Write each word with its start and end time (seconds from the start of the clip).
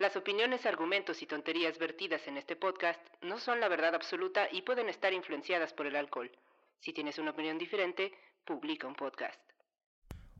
Las 0.00 0.16
opiniones, 0.16 0.64
argumentos 0.64 1.20
y 1.20 1.26
tonterías 1.26 1.78
vertidas 1.78 2.26
en 2.26 2.38
este 2.38 2.56
podcast 2.56 2.98
no 3.20 3.38
son 3.38 3.60
la 3.60 3.68
verdad 3.68 3.94
absoluta 3.94 4.48
y 4.50 4.62
pueden 4.62 4.88
estar 4.88 5.12
influenciadas 5.12 5.74
por 5.74 5.86
el 5.86 5.94
alcohol. 5.94 6.30
Si 6.78 6.94
tienes 6.94 7.18
una 7.18 7.32
opinión 7.32 7.58
diferente, 7.58 8.10
publica 8.46 8.86
un 8.86 8.94
podcast. 8.94 9.38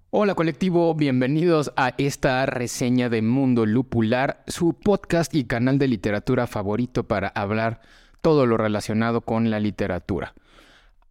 Hola 0.08 0.34
colectivo, 0.34 0.94
bienvenidos 0.94 1.74
a 1.76 1.92
esta 1.98 2.46
reseña 2.46 3.10
de 3.10 3.20
Mundo 3.20 3.66
Lupular, 3.66 4.42
su 4.46 4.80
podcast 4.80 5.34
y 5.34 5.44
canal 5.44 5.78
de 5.78 5.88
literatura 5.88 6.46
favorito 6.46 7.04
para 7.04 7.28
hablar 7.28 7.82
todo 8.22 8.46
lo 8.46 8.56
relacionado 8.56 9.20
con 9.20 9.50
la 9.50 9.60
literatura. 9.60 10.32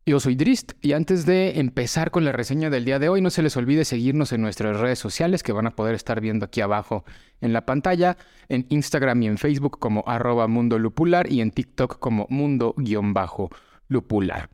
Yo 0.05 0.20
soy 0.20 0.35
Drist 0.35 0.71
y 0.81 0.94
antes 0.94 1.26
de 1.26 1.59
empezar 1.59 2.09
con 2.09 2.26
la 2.26 2.31
reseña 2.31 2.70
del 2.70 2.84
día 2.84 2.98
de 2.98 3.09
hoy, 3.09 3.21
no 3.21 3.30
se 3.30 3.44
les 3.44 3.55
olvide 3.58 3.85
seguirnos 3.85 4.31
en 4.31 4.41
nuestras 4.41 4.80
redes 4.80 4.98
sociales 4.98 5.44
que 5.44 5.52
van 5.52 5.67
a 5.67 5.75
poder 5.75 5.94
estar 5.94 6.20
viendo 6.20 6.45
aquí 6.45 6.62
abajo 6.62 7.03
en 7.41 7.53
la 7.53 7.66
pantalla, 7.66 8.17
en 8.48 8.66
Instagram 8.70 9.22
y 9.22 9.27
en 9.27 9.38
Facebook 9.38 9.77
como 9.77 10.03
arroba 10.08 10.48
mundo 10.48 10.80
lupular 10.80 11.31
y 11.31 11.41
en 11.41 11.52
TikTok 11.52 11.99
como 11.99 12.25
mundo-lupular. 12.30 14.50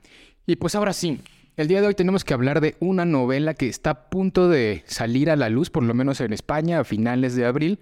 Y 0.46 0.58
pues 0.58 0.76
ahora 0.76 0.92
sí, 0.92 1.22
el 1.56 1.70
día 1.70 1.80
de 1.80 1.88
hoy 1.88 1.96
tenemos 1.96 2.26
que 2.26 2.34
hablar 2.34 2.60
de 2.60 2.76
una 2.82 3.06
novela 3.06 3.54
que 3.54 3.70
está 3.70 3.90
a 3.92 4.10
punto 4.10 4.50
de 4.50 4.84
salir 4.88 5.30
a 5.30 5.38
la 5.38 5.50
luz, 5.50 5.70
por 5.70 5.84
lo 5.84 5.94
menos 5.94 6.20
en 6.20 6.34
España, 6.34 6.82
a 6.82 6.84
finales 6.84 7.34
de 7.36 7.46
abril, 7.46 7.80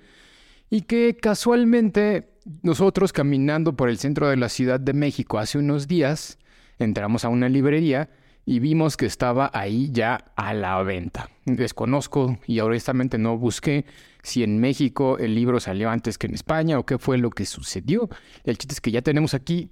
y 0.70 0.82
que 0.82 1.18
casualmente 1.20 2.30
nosotros 2.62 3.14
caminando 3.14 3.76
por 3.76 3.90
el 3.90 3.98
centro 3.98 4.30
de 4.30 4.38
la 4.38 4.50
Ciudad 4.50 4.80
de 4.80 4.94
México 4.94 5.40
hace 5.40 5.58
unos 5.58 5.88
días, 5.88 6.38
entramos 6.84 7.26
a 7.26 7.30
una 7.30 7.50
librería 7.50 8.10
y 8.46 8.60
vimos 8.60 8.98
que 8.98 9.06
estaba 9.06 9.50
ahí 9.54 9.90
ya 9.92 10.32
a 10.36 10.54
la 10.54 10.82
venta. 10.84 11.30
Desconozco 11.46 12.38
y 12.46 12.60
honestamente 12.60 13.18
no 13.18 13.38
busqué 13.38 13.86
si 14.22 14.44
en 14.44 14.60
México 14.60 15.18
el 15.18 15.36
libro 15.36 15.60
salió 15.60 15.90
antes 15.90 16.18
que 16.18 16.28
en 16.28 16.34
España 16.34 16.78
o 16.80 16.86
qué 16.86 16.98
fue 16.98 17.18
lo 17.18 17.30
que 17.30 17.46
sucedió. 17.46 18.10
El 18.44 18.58
chiste 18.58 18.74
es 18.74 18.82
que 18.82 18.92
ya 18.92 19.02
tenemos 19.02 19.34
aquí 19.34 19.70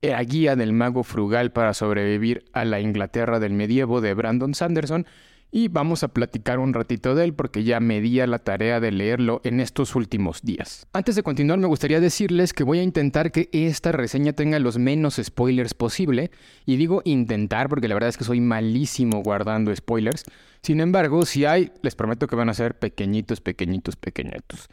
la 0.00 0.22
guía 0.24 0.56
del 0.56 0.72
mago 0.72 1.04
frugal 1.04 1.52
para 1.52 1.74
sobrevivir 1.74 2.44
a 2.52 2.64
la 2.64 2.80
Inglaterra 2.80 3.38
del 3.38 3.52
medievo 3.52 4.00
de 4.00 4.14
Brandon 4.14 4.54
Sanderson 4.54 5.06
y 5.52 5.68
vamos 5.68 6.02
a 6.02 6.08
platicar 6.08 6.58
un 6.58 6.72
ratito 6.72 7.14
de 7.14 7.24
él 7.24 7.34
porque 7.34 7.62
ya 7.62 7.78
me 7.78 8.00
di 8.00 8.18
a 8.20 8.26
la 8.26 8.38
tarea 8.38 8.80
de 8.80 8.90
leerlo 8.90 9.42
en 9.44 9.60
estos 9.60 9.94
últimos 9.94 10.40
días. 10.42 10.86
Antes 10.94 11.14
de 11.14 11.22
continuar 11.22 11.58
me 11.58 11.66
gustaría 11.66 12.00
decirles 12.00 12.54
que 12.54 12.64
voy 12.64 12.78
a 12.78 12.82
intentar 12.82 13.30
que 13.30 13.50
esta 13.52 13.92
reseña 13.92 14.32
tenga 14.32 14.58
los 14.58 14.78
menos 14.78 15.20
spoilers 15.22 15.74
posible 15.74 16.30
y 16.64 16.76
digo 16.76 17.02
intentar 17.04 17.68
porque 17.68 17.86
la 17.86 17.94
verdad 17.94 18.08
es 18.08 18.16
que 18.16 18.24
soy 18.24 18.40
malísimo 18.40 19.22
guardando 19.22 19.76
spoilers. 19.76 20.24
Sin 20.62 20.80
embargo, 20.80 21.26
si 21.26 21.44
hay, 21.44 21.70
les 21.82 21.94
prometo 21.94 22.26
que 22.26 22.36
van 22.36 22.48
a 22.48 22.54
ser 22.54 22.78
pequeñitos, 22.78 23.40
pequeñitos, 23.40 23.96
pequeñitos. 23.96 24.68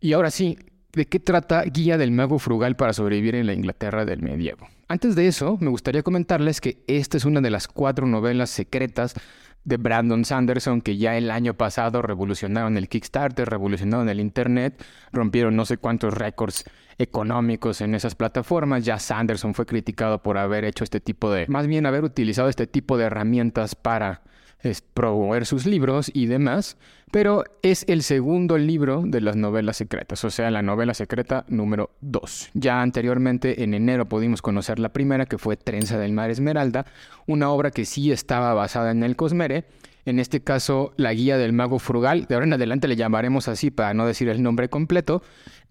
Y 0.00 0.14
ahora 0.14 0.30
sí, 0.30 0.56
¿de 0.92 1.06
qué 1.06 1.20
trata 1.20 1.62
Guía 1.64 1.98
del 1.98 2.10
Mago 2.10 2.38
Frugal 2.38 2.76
para 2.76 2.94
sobrevivir 2.94 3.34
en 3.34 3.46
la 3.46 3.52
Inglaterra 3.52 4.06
del 4.06 4.22
medievo? 4.22 4.68
Antes 4.88 5.14
de 5.14 5.26
eso, 5.26 5.58
me 5.60 5.68
gustaría 5.68 6.02
comentarles 6.02 6.60
que 6.60 6.84
esta 6.86 7.16
es 7.16 7.24
una 7.24 7.40
de 7.40 7.50
las 7.50 7.66
cuatro 7.66 8.06
novelas 8.06 8.50
secretas 8.50 9.14
de 9.64 9.76
Brandon 9.76 10.24
Sanderson, 10.24 10.80
que 10.80 10.96
ya 10.96 11.16
el 11.16 11.30
año 11.30 11.54
pasado 11.54 12.02
revolucionaron 12.02 12.76
el 12.76 12.88
Kickstarter, 12.88 13.48
revolucionaron 13.48 14.08
el 14.08 14.20
Internet, 14.20 14.84
rompieron 15.12 15.54
no 15.56 15.64
sé 15.64 15.76
cuántos 15.76 16.14
récords 16.14 16.64
económicos 16.98 17.80
en 17.80 17.94
esas 17.94 18.14
plataformas. 18.14 18.84
Ya 18.84 18.98
Sanderson 18.98 19.54
fue 19.54 19.66
criticado 19.66 20.22
por 20.22 20.38
haber 20.38 20.64
hecho 20.64 20.84
este 20.84 21.00
tipo 21.00 21.30
de, 21.30 21.46
más 21.46 21.66
bien 21.66 21.86
haber 21.86 22.04
utilizado 22.04 22.48
este 22.48 22.66
tipo 22.66 22.96
de 22.96 23.04
herramientas 23.04 23.74
para 23.74 24.22
es 24.62 24.80
promover 24.80 25.44
sus 25.44 25.66
libros 25.66 26.10
y 26.14 26.26
demás, 26.26 26.76
pero 27.10 27.44
es 27.62 27.84
el 27.88 28.02
segundo 28.02 28.56
libro 28.56 29.02
de 29.04 29.20
las 29.20 29.36
novelas 29.36 29.76
secretas, 29.76 30.24
o 30.24 30.30
sea, 30.30 30.50
la 30.50 30.62
novela 30.62 30.94
secreta 30.94 31.44
número 31.48 31.90
2. 32.00 32.50
Ya 32.54 32.80
anteriormente, 32.80 33.64
en 33.64 33.74
enero, 33.74 34.08
pudimos 34.08 34.40
conocer 34.40 34.78
la 34.78 34.92
primera, 34.92 35.26
que 35.26 35.38
fue 35.38 35.56
Trenza 35.56 35.98
del 35.98 36.12
Mar 36.12 36.30
Esmeralda, 36.30 36.86
una 37.26 37.50
obra 37.50 37.70
que 37.70 37.84
sí 37.84 38.12
estaba 38.12 38.54
basada 38.54 38.92
en 38.92 39.02
el 39.02 39.16
Cosmere, 39.16 39.66
en 40.04 40.18
este 40.18 40.42
caso, 40.42 40.92
La 40.96 41.12
Guía 41.12 41.38
del 41.38 41.52
Mago 41.52 41.78
Frugal, 41.78 42.26
de 42.26 42.34
ahora 42.34 42.46
en 42.46 42.54
adelante 42.54 42.88
le 42.88 42.96
llamaremos 42.96 43.48
así 43.48 43.70
para 43.70 43.94
no 43.94 44.06
decir 44.06 44.28
el 44.28 44.42
nombre 44.42 44.68
completo, 44.68 45.22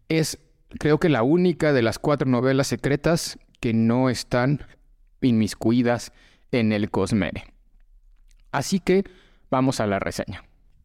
es 0.10 0.40
creo 0.80 1.00
que 1.00 1.10
la 1.10 1.24
única 1.24 1.74
de 1.74 1.82
las 1.82 2.00
cuatro 2.00 2.30
novelas 2.30 2.68
secretas 2.68 3.40
que 3.60 3.74
no 3.74 4.10
están 4.10 4.62
inmiscuidas 5.22 6.14
en 6.52 6.72
el 6.72 6.90
Cosmere. 6.90 7.51
Así 8.52 8.80
que 8.80 9.04
vamos 9.50 9.80
a 9.80 9.88
la 9.88 10.00
reseña. 10.00 10.44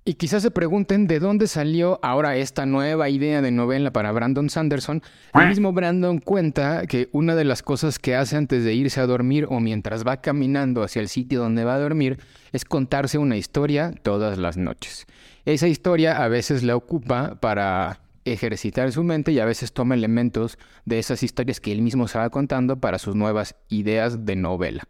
Y 0.09 0.15
quizás 0.15 0.44
se 0.44 0.53
pregunten 0.53 1.09
de 1.09 1.19
dónde 1.19 1.49
salió 1.49 1.99
ahora 2.00 2.37
esta 2.37 2.65
nueva 2.65 3.09
idea 3.09 3.43
de 3.43 3.50
novela 3.50 3.93
para 3.93 4.12
Brandon 4.12 4.49
Sanderson. 4.49 5.03
El 5.34 5.49
mismo 5.49 5.72
Brandon 5.72 6.21
cuenta 6.21 6.87
que 6.87 7.09
una 7.10 7.34
de 7.34 7.43
las 7.43 7.65
cosas 7.65 7.99
que 7.99 8.15
hace 8.15 8.37
antes 8.37 8.62
de 8.62 8.72
irse 8.72 9.00
a 9.00 9.06
dormir 9.06 9.49
o 9.50 9.59
mientras 9.59 10.06
va 10.06 10.21
caminando 10.21 10.84
hacia 10.84 11.03
el 11.03 11.09
sitio 11.09 11.41
donde 11.41 11.65
va 11.65 11.75
a 11.75 11.81
dormir 11.81 12.21
es 12.53 12.65
contarse 12.65 13.19
una 13.19 13.37
historia 13.37 13.93
todas 14.03 14.38
las 14.38 14.56
noches. 14.56 15.06
Esa 15.44 15.66
historia 15.66 16.22
a 16.22 16.28
veces 16.28 16.62
la 16.62 16.77
ocupa 16.77 17.34
para 17.41 17.98
ejercitar 18.25 18.93
su 18.93 19.03
mente 19.03 19.33
y 19.33 19.41
a 19.41 19.44
veces 19.44 19.72
toma 19.72 19.97
elementos 19.97 20.56
de 20.84 21.00
esas 21.00 21.25
historias 21.25 21.60
que 21.60 21.72
él 21.72 21.83
mismo 21.83 22.06
se 22.06 22.19
va 22.19 22.31
contando 22.31 22.77
para 22.77 23.00
sus 23.00 23.16
nuevas 23.16 23.56
ideas 23.71 24.25
de 24.25 24.37
novela. 24.37 24.84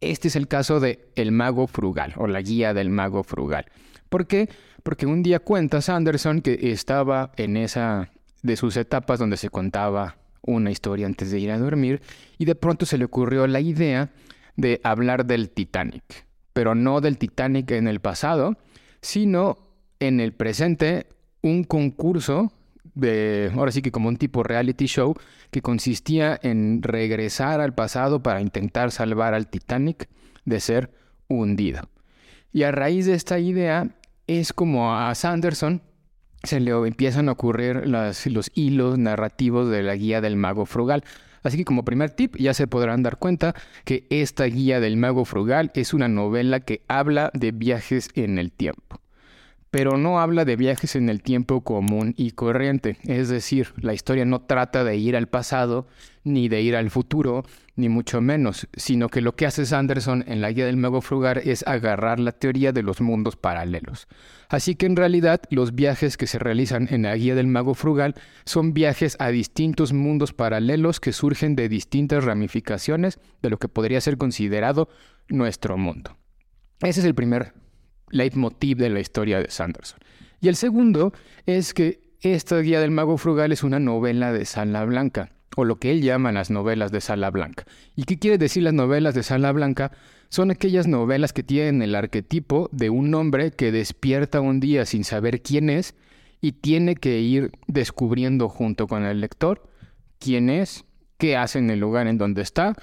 Este 0.00 0.28
es 0.28 0.36
el 0.36 0.46
caso 0.46 0.80
de 0.80 1.10
El 1.16 1.32
Mago 1.32 1.66
Frugal 1.66 2.14
o 2.16 2.26
la 2.26 2.40
guía 2.40 2.72
del 2.74 2.90
Mago 2.90 3.24
Frugal. 3.24 3.66
¿Por 4.08 4.26
qué? 4.26 4.48
Porque 4.82 5.06
un 5.06 5.22
día 5.22 5.40
cuenta 5.40 5.80
Sanderson 5.80 6.40
que 6.40 6.70
estaba 6.70 7.32
en 7.36 7.56
esa 7.56 8.10
de 8.42 8.56
sus 8.56 8.76
etapas 8.76 9.18
donde 9.18 9.36
se 9.36 9.50
contaba 9.50 10.16
una 10.42 10.70
historia 10.70 11.06
antes 11.06 11.30
de 11.30 11.40
ir 11.40 11.50
a 11.50 11.58
dormir 11.58 12.00
y 12.38 12.44
de 12.44 12.54
pronto 12.54 12.86
se 12.86 12.96
le 12.96 13.04
ocurrió 13.04 13.46
la 13.46 13.60
idea 13.60 14.10
de 14.56 14.80
hablar 14.84 15.26
del 15.26 15.50
Titanic, 15.50 16.26
pero 16.52 16.74
no 16.74 17.00
del 17.00 17.18
Titanic 17.18 17.70
en 17.72 17.88
el 17.88 18.00
pasado, 18.00 18.56
sino 19.00 19.58
en 20.00 20.20
el 20.20 20.32
presente 20.32 21.06
un 21.42 21.64
concurso 21.64 22.52
ahora 23.54 23.72
sí 23.72 23.82
que 23.82 23.92
como 23.92 24.08
un 24.08 24.16
tipo 24.16 24.42
reality 24.42 24.86
show, 24.86 25.14
que 25.50 25.62
consistía 25.62 26.38
en 26.42 26.82
regresar 26.82 27.60
al 27.60 27.74
pasado 27.74 28.22
para 28.22 28.40
intentar 28.40 28.90
salvar 28.90 29.34
al 29.34 29.48
Titanic 29.48 30.08
de 30.44 30.60
ser 30.60 30.90
hundido. 31.28 31.88
Y 32.52 32.62
a 32.62 32.72
raíz 32.72 33.06
de 33.06 33.14
esta 33.14 33.38
idea 33.38 33.88
es 34.26 34.52
como 34.52 34.94
a 34.94 35.14
Sanderson 35.14 35.82
se 36.42 36.60
le 36.60 36.70
empiezan 36.70 37.28
a 37.28 37.32
ocurrir 37.32 37.86
los 37.86 38.50
hilos 38.54 38.98
narrativos 38.98 39.70
de 39.70 39.82
la 39.82 39.96
guía 39.96 40.20
del 40.20 40.36
mago 40.36 40.66
frugal. 40.66 41.04
Así 41.42 41.56
que 41.56 41.64
como 41.64 41.84
primer 41.84 42.10
tip 42.10 42.36
ya 42.36 42.54
se 42.54 42.66
podrán 42.66 43.02
dar 43.02 43.18
cuenta 43.18 43.54
que 43.84 44.06
esta 44.10 44.44
guía 44.44 44.80
del 44.80 44.96
mago 44.96 45.24
frugal 45.24 45.70
es 45.74 45.94
una 45.94 46.08
novela 46.08 46.60
que 46.60 46.82
habla 46.88 47.30
de 47.34 47.52
viajes 47.52 48.10
en 48.14 48.38
el 48.38 48.52
tiempo 48.52 49.00
pero 49.70 49.96
no 49.98 50.20
habla 50.20 50.44
de 50.44 50.56
viajes 50.56 50.96
en 50.96 51.08
el 51.08 51.22
tiempo 51.22 51.62
común 51.62 52.14
y 52.16 52.30
corriente. 52.32 52.96
Es 53.04 53.28
decir, 53.28 53.74
la 53.76 53.94
historia 53.94 54.24
no 54.24 54.40
trata 54.40 54.84
de 54.84 54.96
ir 54.96 55.16
al 55.16 55.28
pasado, 55.28 55.86
ni 56.24 56.48
de 56.48 56.62
ir 56.62 56.76
al 56.76 56.90
futuro, 56.90 57.44
ni 57.76 57.88
mucho 57.88 58.20
menos, 58.20 58.66
sino 58.76 59.08
que 59.08 59.20
lo 59.20 59.36
que 59.36 59.46
hace 59.46 59.66
Sanderson 59.66 60.24
en 60.26 60.40
la 60.40 60.50
guía 60.52 60.66
del 60.66 60.76
mago 60.76 61.00
frugal 61.00 61.40
es 61.44 61.66
agarrar 61.66 62.18
la 62.18 62.32
teoría 62.32 62.72
de 62.72 62.82
los 62.82 63.00
mundos 63.00 63.36
paralelos. 63.36 64.08
Así 64.48 64.74
que 64.74 64.86
en 64.86 64.96
realidad 64.96 65.42
los 65.50 65.74
viajes 65.74 66.16
que 66.16 66.26
se 66.26 66.38
realizan 66.38 66.88
en 66.90 67.02
la 67.02 67.14
guía 67.16 67.34
del 67.34 67.46
mago 67.46 67.74
frugal 67.74 68.14
son 68.44 68.72
viajes 68.72 69.16
a 69.20 69.28
distintos 69.28 69.92
mundos 69.92 70.32
paralelos 70.32 71.00
que 71.00 71.12
surgen 71.12 71.56
de 71.56 71.68
distintas 71.68 72.24
ramificaciones 72.24 73.18
de 73.42 73.50
lo 73.50 73.58
que 73.58 73.68
podría 73.68 74.00
ser 74.00 74.16
considerado 74.16 74.88
nuestro 75.28 75.76
mundo. 75.76 76.16
Ese 76.80 77.00
es 77.00 77.06
el 77.06 77.14
primer 77.14 77.52
leitmotiv 78.10 78.78
de 78.78 78.90
la 78.90 79.00
historia 79.00 79.38
de 79.40 79.50
Sanderson. 79.50 79.98
Y 80.40 80.48
el 80.48 80.56
segundo 80.56 81.12
es 81.46 81.74
que 81.74 82.00
esta 82.20 82.58
guía 82.58 82.80
del 82.80 82.90
mago 82.90 83.16
frugal 83.16 83.52
es 83.52 83.62
una 83.62 83.80
novela 83.80 84.32
de 84.32 84.44
sala 84.44 84.84
blanca, 84.84 85.32
o 85.56 85.64
lo 85.64 85.76
que 85.76 85.90
él 85.90 86.02
llama 86.02 86.32
las 86.32 86.50
novelas 86.50 86.92
de 86.92 87.00
sala 87.00 87.30
blanca. 87.30 87.64
¿Y 87.96 88.04
qué 88.04 88.18
quiere 88.18 88.38
decir 88.38 88.62
las 88.62 88.74
novelas 88.74 89.14
de 89.14 89.22
sala 89.22 89.52
blanca? 89.52 89.92
Son 90.28 90.50
aquellas 90.50 90.86
novelas 90.86 91.32
que 91.32 91.42
tienen 91.42 91.82
el 91.82 91.94
arquetipo 91.94 92.68
de 92.72 92.90
un 92.90 93.14
hombre 93.14 93.50
que 93.50 93.72
despierta 93.72 94.40
un 94.40 94.60
día 94.60 94.84
sin 94.84 95.04
saber 95.04 95.42
quién 95.42 95.70
es 95.70 95.94
y 96.40 96.52
tiene 96.52 96.94
que 96.94 97.20
ir 97.20 97.50
descubriendo 97.66 98.48
junto 98.48 98.86
con 98.86 99.04
el 99.04 99.20
lector 99.20 99.68
quién 100.18 100.50
es 100.50 100.84
qué 101.18 101.36
hace 101.36 101.58
en 101.58 101.68
el 101.68 101.80
lugar 101.80 102.06
en 102.06 102.16
donde 102.16 102.42
está, 102.42 102.74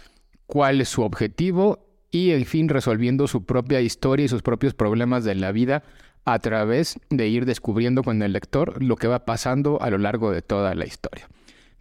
cuál 0.46 0.82
es 0.82 0.90
su 0.90 1.02
objetivo 1.02 1.85
y, 2.16 2.32
en 2.32 2.46
fin, 2.46 2.70
resolviendo 2.70 3.28
su 3.28 3.44
propia 3.44 3.82
historia 3.82 4.24
y 4.24 4.30
sus 4.30 4.42
propios 4.42 4.74
problemas 4.74 5.26
de 5.26 5.36
la 5.36 5.52
vida 5.52 5.84
a 6.24 6.40
través 6.40 6.98
de 7.10 7.28
ir 7.28 7.46
descubriendo 7.46 8.04
con 8.04 8.22
el 8.22 8.32
lector 8.32 8.82
lo 8.82 8.96
que 8.96 9.10
va 9.10 9.26
pasando 9.26 9.82
a 9.82 9.90
lo 9.90 9.98
largo 9.98 10.32
de 10.32 10.42
toda 10.42 10.76
la 10.76 10.86
historia. 10.86 11.28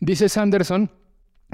Dice 0.01 0.29
Sanderson 0.29 0.91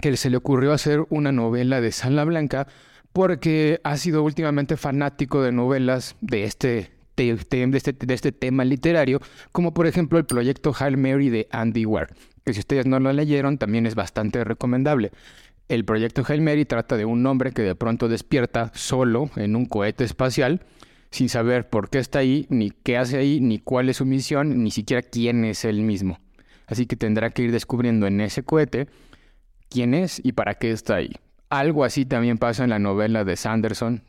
que 0.00 0.16
se 0.16 0.30
le 0.30 0.38
ocurrió 0.38 0.72
hacer 0.72 1.04
una 1.10 1.30
novela 1.30 1.82
de 1.82 1.92
Sala 1.92 2.24
Blanca 2.24 2.68
porque 3.12 3.82
ha 3.84 3.98
sido 3.98 4.22
últimamente 4.22 4.78
fanático 4.78 5.42
de 5.42 5.52
novelas 5.52 6.16
de 6.22 6.44
este, 6.44 6.90
de 7.16 7.30
este, 7.30 7.92
de 7.92 8.14
este 8.14 8.32
tema 8.32 8.64
literario, 8.64 9.20
como 9.52 9.74
por 9.74 9.88
ejemplo 9.88 10.18
el 10.18 10.24
proyecto 10.24 10.72
Hail 10.78 10.96
Mary 10.96 11.28
de 11.28 11.48
Andy 11.50 11.84
Ware, 11.84 12.14
que 12.46 12.54
si 12.54 12.60
ustedes 12.60 12.86
no 12.86 12.98
lo 12.98 13.12
leyeron 13.12 13.58
también 13.58 13.84
es 13.84 13.94
bastante 13.94 14.42
recomendable. 14.42 15.10
El 15.70 15.84
proyecto 15.84 16.24
Hail 16.26 16.42
Mary 16.42 16.64
trata 16.64 16.96
de 16.96 17.04
un 17.04 17.24
hombre 17.26 17.52
que 17.52 17.62
de 17.62 17.76
pronto 17.76 18.08
despierta 18.08 18.72
solo 18.74 19.30
en 19.36 19.54
un 19.54 19.66
cohete 19.66 20.02
espacial, 20.02 20.62
sin 21.12 21.28
saber 21.28 21.70
por 21.70 21.90
qué 21.90 22.00
está 22.00 22.18
ahí, 22.18 22.46
ni 22.48 22.72
qué 22.72 22.98
hace 22.98 23.18
ahí, 23.18 23.40
ni 23.40 23.60
cuál 23.60 23.88
es 23.88 23.98
su 23.98 24.04
misión, 24.04 24.64
ni 24.64 24.72
siquiera 24.72 25.00
quién 25.00 25.44
es 25.44 25.64
él 25.64 25.82
mismo. 25.82 26.18
Así 26.66 26.86
que 26.86 26.96
tendrá 26.96 27.30
que 27.30 27.42
ir 27.42 27.52
descubriendo 27.52 28.08
en 28.08 28.20
ese 28.20 28.42
cohete 28.42 28.88
quién 29.68 29.94
es 29.94 30.20
y 30.24 30.32
para 30.32 30.54
qué 30.54 30.72
está 30.72 30.96
ahí. 30.96 31.12
Algo 31.50 31.84
así 31.84 32.04
también 32.04 32.38
pasa 32.38 32.64
en 32.64 32.70
la 32.70 32.80
novela 32.80 33.22
de 33.22 33.36
Sanderson, 33.36 34.02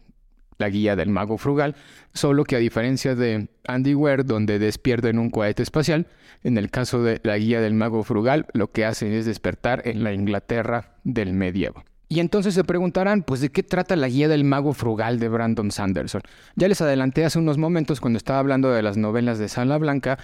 La 0.57 0.67
Guía 0.67 0.95
del 0.95 1.09
Mago 1.09 1.37
Frugal, 1.37 1.75
solo 2.11 2.43
que 2.43 2.55
a 2.55 2.59
diferencia 2.59 3.13
de 3.13 3.49
Andy 3.67 3.93
Ware, 3.93 4.23
donde 4.23 4.57
despierta 4.57 5.09
en 5.09 5.19
un 5.19 5.29
cohete 5.29 5.61
espacial, 5.61 6.07
en 6.43 6.57
el 6.57 6.71
caso 6.71 7.03
de 7.03 7.21
La 7.21 7.37
Guía 7.37 7.61
del 7.61 7.75
Mago 7.75 8.01
Frugal, 8.01 8.47
lo 8.53 8.71
que 8.71 8.83
hace 8.83 9.15
es 9.15 9.27
despertar 9.27 9.83
en 9.85 10.03
la 10.03 10.11
Inglaterra 10.11 10.90
del 11.03 11.33
medievo. 11.33 11.83
Y 12.07 12.19
entonces 12.19 12.53
se 12.53 12.65
preguntarán, 12.65 13.23
pues, 13.23 13.39
¿de 13.39 13.49
qué 13.49 13.63
trata 13.63 13.95
la 13.95 14.09
guía 14.09 14.27
del 14.27 14.43
mago 14.43 14.73
frugal 14.73 15.17
de 15.17 15.29
Brandon 15.29 15.71
Sanderson? 15.71 16.21
Ya 16.57 16.67
les 16.67 16.81
adelanté 16.81 17.23
hace 17.23 17.39
unos 17.39 17.57
momentos 17.57 18.01
cuando 18.01 18.17
estaba 18.17 18.39
hablando 18.39 18.69
de 18.69 18.83
las 18.83 18.97
novelas 18.97 19.39
de 19.39 19.47
Sala 19.47 19.77
Blanca, 19.77 20.17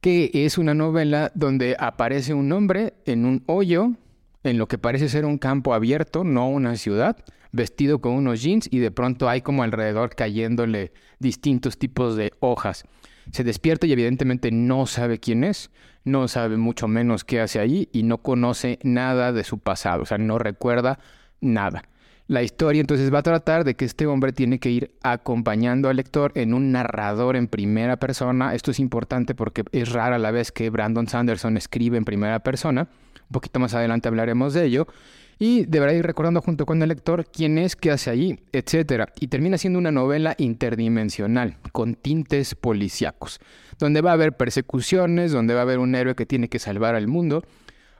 que 0.00 0.30
es 0.32 0.58
una 0.58 0.74
novela 0.74 1.30
donde 1.36 1.76
aparece 1.78 2.34
un 2.34 2.50
hombre 2.50 2.94
en 3.04 3.24
un 3.24 3.44
hoyo, 3.46 3.92
en 4.42 4.58
lo 4.58 4.66
que 4.66 4.78
parece 4.78 5.08
ser 5.08 5.24
un 5.24 5.38
campo 5.38 5.74
abierto, 5.74 6.24
no 6.24 6.48
una 6.48 6.74
ciudad, 6.76 7.16
vestido 7.52 8.00
con 8.00 8.14
unos 8.14 8.42
jeans 8.42 8.68
y 8.70 8.78
de 8.78 8.90
pronto 8.90 9.28
hay 9.28 9.40
como 9.40 9.62
alrededor 9.62 10.14
cayéndole 10.14 10.92
distintos 11.18 11.78
tipos 11.78 12.16
de 12.16 12.32
hojas. 12.40 12.84
Se 13.32 13.44
despierta 13.44 13.86
y 13.86 13.92
evidentemente 13.92 14.50
no 14.50 14.86
sabe 14.86 15.18
quién 15.18 15.44
es, 15.44 15.70
no 16.10 16.28
sabe 16.28 16.56
mucho 16.56 16.88
menos 16.88 17.24
qué 17.24 17.40
hace 17.40 17.60
allí 17.60 17.88
y 17.92 18.02
no 18.02 18.18
conoce 18.18 18.78
nada 18.82 19.32
de 19.32 19.44
su 19.44 19.58
pasado, 19.58 20.02
o 20.02 20.06
sea, 20.06 20.18
no 20.18 20.38
recuerda 20.38 20.98
nada. 21.40 21.84
La 22.28 22.42
historia 22.42 22.80
entonces 22.80 23.12
va 23.12 23.20
a 23.20 23.22
tratar 23.22 23.64
de 23.64 23.74
que 23.74 23.86
este 23.86 24.06
hombre 24.06 24.34
tiene 24.34 24.58
que 24.58 24.70
ir 24.70 24.92
acompañando 25.02 25.88
al 25.88 25.96
lector 25.96 26.32
en 26.34 26.52
un 26.52 26.72
narrador 26.72 27.36
en 27.36 27.48
primera 27.48 27.96
persona. 27.96 28.54
Esto 28.54 28.70
es 28.70 28.80
importante 28.80 29.34
porque 29.34 29.64
es 29.72 29.90
rara 29.92 30.18
la 30.18 30.30
vez 30.30 30.52
que 30.52 30.68
Brandon 30.68 31.06
Sanderson 31.06 31.56
escribe 31.56 31.96
en 31.96 32.04
primera 32.04 32.40
persona. 32.40 32.82
Un 32.82 33.32
poquito 33.32 33.58
más 33.60 33.72
adelante 33.72 34.08
hablaremos 34.08 34.52
de 34.52 34.66
ello. 34.66 34.88
Y 35.38 35.66
deberá 35.66 35.92
ir 35.94 36.04
recordando 36.04 36.40
junto 36.40 36.66
con 36.66 36.82
el 36.82 36.88
lector 36.88 37.26
quién 37.30 37.58
es, 37.58 37.76
qué 37.76 37.92
hace 37.92 38.10
allí, 38.10 38.40
etc. 38.52 39.04
Y 39.20 39.28
termina 39.28 39.56
siendo 39.56 39.78
una 39.78 39.92
novela 39.92 40.34
interdimensional, 40.38 41.58
con 41.72 41.94
tintes 41.94 42.54
policíacos, 42.54 43.38
donde 43.78 44.00
va 44.00 44.10
a 44.10 44.14
haber 44.14 44.36
persecuciones, 44.36 45.30
donde 45.30 45.54
va 45.54 45.60
a 45.60 45.62
haber 45.62 45.78
un 45.78 45.94
héroe 45.94 46.16
que 46.16 46.26
tiene 46.26 46.48
que 46.48 46.58
salvar 46.58 46.94
al 46.94 47.06
mundo 47.06 47.44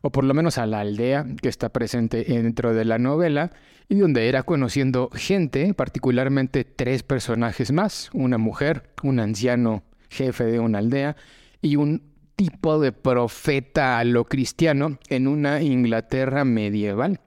o 0.03 0.11
por 0.11 0.25
lo 0.25 0.35
menos 0.35 0.59
a 0.59 0.67
la 0.67 0.81
aldea 0.81 1.27
que 1.41 1.49
está 1.49 1.71
presente 1.71 2.25
dentro 2.25 2.75
de 2.75 2.85
la 2.85 2.99
novela, 2.99 3.51
y 3.89 3.97
donde 3.97 4.29
era 4.29 4.43
conociendo 4.43 5.11
gente, 5.15 5.73
particularmente 5.75 6.65
tres 6.65 7.03
personajes 7.03 7.73
más, 7.73 8.11
una 8.13 8.37
mujer, 8.39 8.91
un 9.03 9.19
anciano 9.19 9.83
jefe 10.11 10.45
de 10.45 10.61
una 10.61 10.79
aldea 10.79 11.17
y 11.63 11.77
un 11.77 12.03
tipo 12.37 12.79
de 12.81 12.93
profeta 12.93 13.99
a 13.99 14.05
lo 14.05 14.27
cristiano 14.27 14.99
en 15.09 15.27
una 15.27 15.63
Inglaterra 15.63 16.45
medieval, 16.45 17.21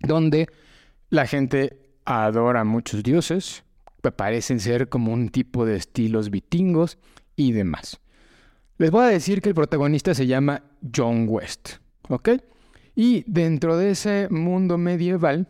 donde 0.00 0.48
la 1.08 1.26
gente 1.26 1.78
adora 2.04 2.60
a 2.60 2.64
muchos 2.64 3.02
dioses, 3.02 3.64
parecen 4.10 4.60
ser 4.60 4.88
como 4.88 5.12
un 5.12 5.28
tipo 5.28 5.66
de 5.66 5.76
estilos 5.76 6.30
vitingos 6.30 6.98
y 7.36 7.52
demás. 7.52 8.00
Les 8.78 8.90
voy 8.90 9.04
a 9.04 9.08
decir 9.08 9.42
que 9.42 9.50
el 9.50 9.54
protagonista 9.54 10.14
se 10.14 10.26
llama 10.26 10.62
John 10.94 11.26
West. 11.28 11.74
¿Ok? 12.08 12.30
Y 12.96 13.24
dentro 13.26 13.76
de 13.76 13.90
ese 13.90 14.28
mundo 14.30 14.78
medieval 14.78 15.48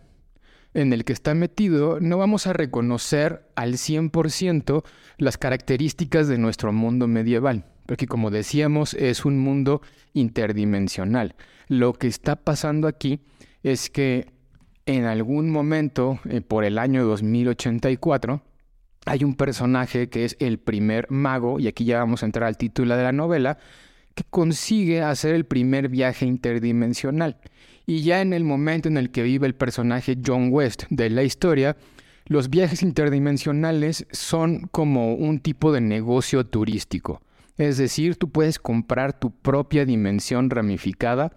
en 0.74 0.92
el 0.92 1.04
que 1.04 1.12
está 1.12 1.34
metido, 1.34 2.00
no 2.00 2.18
vamos 2.18 2.46
a 2.46 2.52
reconocer 2.52 3.48
al 3.54 3.74
100% 3.74 4.84
las 5.18 5.38
características 5.38 6.28
de 6.28 6.38
nuestro 6.38 6.72
mundo 6.72 7.08
medieval, 7.08 7.64
porque 7.86 8.06
como 8.06 8.30
decíamos, 8.30 8.94
es 8.94 9.24
un 9.24 9.38
mundo 9.38 9.82
interdimensional. 10.12 11.34
Lo 11.66 11.92
que 11.92 12.06
está 12.06 12.36
pasando 12.36 12.86
aquí 12.86 13.20
es 13.62 13.90
que 13.90 14.26
en 14.96 15.04
algún 15.04 15.50
momento, 15.50 16.18
eh, 16.28 16.40
por 16.40 16.64
el 16.64 16.78
año 16.78 17.04
2084, 17.04 18.42
hay 19.06 19.24
un 19.24 19.34
personaje 19.34 20.08
que 20.08 20.24
es 20.24 20.36
el 20.40 20.58
primer 20.58 21.10
mago, 21.10 21.58
y 21.58 21.68
aquí 21.68 21.84
ya 21.84 21.98
vamos 21.98 22.22
a 22.22 22.26
entrar 22.26 22.46
al 22.46 22.56
título 22.56 22.96
de 22.96 23.02
la 23.02 23.12
novela, 23.12 23.58
que 24.14 24.24
consigue 24.28 25.02
hacer 25.02 25.34
el 25.34 25.46
primer 25.46 25.88
viaje 25.88 26.26
interdimensional. 26.26 27.38
Y 27.86 28.02
ya 28.02 28.20
en 28.20 28.32
el 28.32 28.44
momento 28.44 28.88
en 28.88 28.96
el 28.96 29.10
que 29.10 29.22
vive 29.22 29.46
el 29.46 29.54
personaje 29.54 30.18
John 30.24 30.48
West 30.50 30.84
de 30.90 31.08
la 31.10 31.22
historia, 31.22 31.76
los 32.26 32.50
viajes 32.50 32.82
interdimensionales 32.82 34.06
son 34.10 34.68
como 34.70 35.14
un 35.14 35.40
tipo 35.40 35.72
de 35.72 35.80
negocio 35.80 36.44
turístico. 36.46 37.22
Es 37.56 37.78
decir, 37.78 38.16
tú 38.16 38.30
puedes 38.30 38.58
comprar 38.58 39.18
tu 39.18 39.30
propia 39.30 39.84
dimensión 39.84 40.50
ramificada 40.50 41.32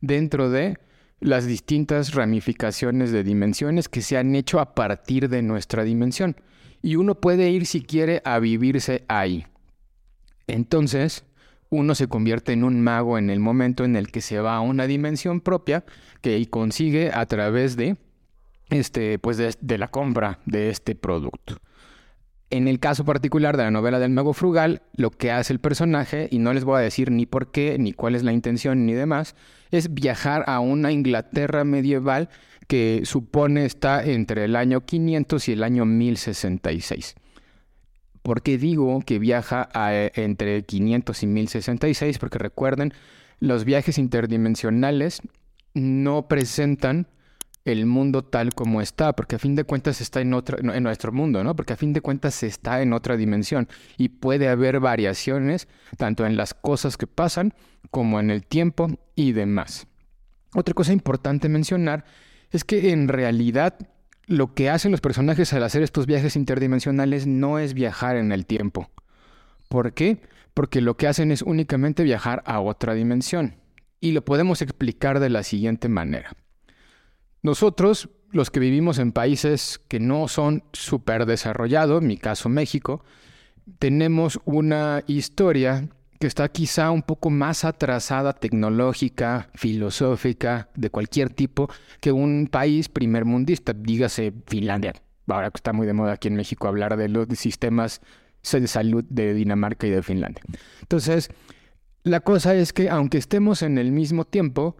dentro 0.00 0.50
de 0.50 0.78
las 1.20 1.46
distintas 1.46 2.14
ramificaciones 2.14 3.10
de 3.10 3.24
dimensiones 3.24 3.88
que 3.88 4.02
se 4.02 4.16
han 4.16 4.34
hecho 4.34 4.60
a 4.60 4.74
partir 4.74 5.28
de 5.28 5.42
nuestra 5.42 5.84
dimensión. 5.84 6.36
Y 6.82 6.96
uno 6.96 7.16
puede 7.16 7.50
ir 7.50 7.66
si 7.66 7.82
quiere 7.82 8.22
a 8.24 8.38
vivirse 8.38 9.04
ahí. 9.08 9.46
Entonces, 10.46 11.24
uno 11.70 11.94
se 11.94 12.08
convierte 12.08 12.52
en 12.52 12.64
un 12.64 12.80
mago 12.80 13.18
en 13.18 13.30
el 13.30 13.40
momento 13.40 13.84
en 13.84 13.96
el 13.96 14.10
que 14.10 14.20
se 14.20 14.40
va 14.40 14.56
a 14.56 14.60
una 14.60 14.86
dimensión 14.86 15.40
propia 15.40 15.84
que 16.20 16.48
consigue 16.48 17.10
a 17.12 17.26
través 17.26 17.76
de 17.76 17.96
este 18.70 19.18
pues 19.18 19.36
de, 19.36 19.78
la 19.78 19.88
compra 19.88 20.40
de 20.46 20.70
este 20.70 20.94
producto. 20.94 21.56
En 22.50 22.66
el 22.66 22.80
caso 22.80 23.04
particular 23.04 23.56
de 23.56 23.64
la 23.64 23.70
novela 23.70 23.98
del 23.98 24.10
mago 24.10 24.32
frugal, 24.32 24.80
lo 24.94 25.10
que 25.10 25.30
hace 25.30 25.52
el 25.52 25.60
personaje, 25.60 26.28
y 26.30 26.38
no 26.38 26.54
les 26.54 26.64
voy 26.64 26.78
a 26.78 26.82
decir 26.82 27.10
ni 27.10 27.26
por 27.26 27.50
qué, 27.50 27.76
ni 27.78 27.92
cuál 27.92 28.14
es 28.14 28.22
la 28.22 28.32
intención, 28.32 28.86
ni 28.86 28.94
demás, 28.94 29.34
es 29.70 29.92
viajar 29.92 30.44
a 30.46 30.60
una 30.60 30.90
Inglaterra 30.90 31.64
medieval 31.64 32.30
que 32.66 33.02
supone 33.04 33.66
está 33.66 34.02
entre 34.04 34.44
el 34.44 34.56
año 34.56 34.84
500 34.84 35.48
y 35.48 35.52
el 35.52 35.62
año 35.62 35.84
1066. 35.84 37.16
¿Por 38.22 38.42
qué 38.42 38.58
digo 38.58 39.00
que 39.04 39.18
viaja 39.18 39.68
eh, 39.90 40.10
entre 40.14 40.62
500 40.62 41.22
y 41.22 41.26
1066? 41.26 42.18
Porque 42.18 42.38
recuerden, 42.38 42.92
los 43.40 43.64
viajes 43.64 43.98
interdimensionales 43.98 45.20
no 45.74 46.28
presentan 46.28 47.08
el 47.72 47.86
mundo 47.86 48.24
tal 48.24 48.54
como 48.54 48.80
está, 48.80 49.14
porque 49.14 49.36
a 49.36 49.38
fin 49.38 49.54
de 49.54 49.64
cuentas 49.64 50.00
está 50.00 50.20
en 50.20 50.34
otro, 50.34 50.58
en 50.58 50.82
nuestro 50.82 51.12
mundo, 51.12 51.44
¿no? 51.44 51.54
Porque 51.54 51.72
a 51.72 51.76
fin 51.76 51.92
de 51.92 52.00
cuentas 52.00 52.42
está 52.42 52.82
en 52.82 52.92
otra 52.92 53.16
dimensión 53.16 53.68
y 53.96 54.08
puede 54.08 54.48
haber 54.48 54.80
variaciones 54.80 55.68
tanto 55.96 56.26
en 56.26 56.36
las 56.36 56.54
cosas 56.54 56.96
que 56.96 57.06
pasan 57.06 57.54
como 57.90 58.20
en 58.20 58.30
el 58.30 58.44
tiempo 58.44 58.88
y 59.14 59.32
demás. 59.32 59.86
Otra 60.54 60.74
cosa 60.74 60.92
importante 60.92 61.48
mencionar 61.48 62.04
es 62.50 62.64
que 62.64 62.92
en 62.92 63.08
realidad 63.08 63.76
lo 64.26 64.54
que 64.54 64.70
hacen 64.70 64.90
los 64.90 65.00
personajes 65.00 65.52
al 65.52 65.62
hacer 65.62 65.82
estos 65.82 66.06
viajes 66.06 66.36
interdimensionales 66.36 67.26
no 67.26 67.58
es 67.58 67.74
viajar 67.74 68.16
en 68.16 68.32
el 68.32 68.46
tiempo. 68.46 68.90
¿Por 69.68 69.92
qué? 69.94 70.20
Porque 70.54 70.80
lo 70.80 70.96
que 70.96 71.06
hacen 71.06 71.32
es 71.32 71.42
únicamente 71.42 72.02
viajar 72.02 72.42
a 72.46 72.60
otra 72.60 72.94
dimensión. 72.94 73.56
Y 74.00 74.12
lo 74.12 74.24
podemos 74.24 74.62
explicar 74.62 75.18
de 75.20 75.30
la 75.30 75.42
siguiente 75.42 75.88
manera. 75.88 76.36
Nosotros, 77.42 78.08
los 78.30 78.50
que 78.50 78.60
vivimos 78.60 78.98
en 78.98 79.12
países 79.12 79.80
que 79.88 80.00
no 80.00 80.28
son 80.28 80.64
súper 80.72 81.26
desarrollados, 81.26 82.02
en 82.02 82.08
mi 82.08 82.16
caso 82.16 82.48
México, 82.48 83.04
tenemos 83.78 84.40
una 84.44 85.02
historia 85.06 85.88
que 86.18 86.26
está 86.26 86.48
quizá 86.48 86.90
un 86.90 87.02
poco 87.02 87.30
más 87.30 87.64
atrasada 87.64 88.32
tecnológica, 88.32 89.50
filosófica, 89.54 90.68
de 90.74 90.90
cualquier 90.90 91.30
tipo, 91.30 91.70
que 92.00 92.10
un 92.10 92.48
país 92.50 92.88
primermundista, 92.88 93.72
dígase 93.72 94.32
Finlandia. 94.46 94.94
Ahora 95.28 95.50
que 95.50 95.58
está 95.58 95.72
muy 95.72 95.86
de 95.86 95.92
moda 95.92 96.14
aquí 96.14 96.28
en 96.28 96.34
México 96.34 96.66
hablar 96.66 96.96
de 96.96 97.08
los 97.08 97.28
sistemas 97.34 98.00
de 98.50 98.66
salud 98.66 99.04
de 99.08 99.34
Dinamarca 99.34 99.86
y 99.86 99.90
de 99.90 100.02
Finlandia. 100.02 100.42
Entonces, 100.80 101.30
la 102.02 102.20
cosa 102.20 102.54
es 102.54 102.72
que 102.72 102.88
aunque 102.88 103.18
estemos 103.18 103.62
en 103.62 103.78
el 103.78 103.92
mismo 103.92 104.24
tiempo, 104.24 104.76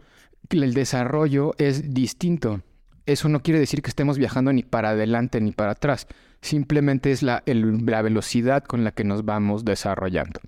el 0.51 0.75
desarrollo 0.75 1.55
es 1.59 1.95
distinto. 1.95 2.63
Eso 3.07 3.29
no 3.29 3.41
quiere 3.41 3.61
decir 3.61 3.83
que 3.83 3.89
estemos 3.89 4.19
viajando 4.19 4.53
ni 4.53 4.63
para 4.63 4.91
adelante 4.91 5.41
ni 5.41 5.53
para 5.53 5.73
atrás. 5.73 6.07
Simplemente 6.41 7.11
es 7.11 7.23
la, 7.23 7.43
velocidad 7.47 8.65
con 8.65 8.85
la 8.85 8.93
que 8.93 9.05
nos 9.05 9.25
vamos 9.25 9.65
desarrollando. 9.65 10.41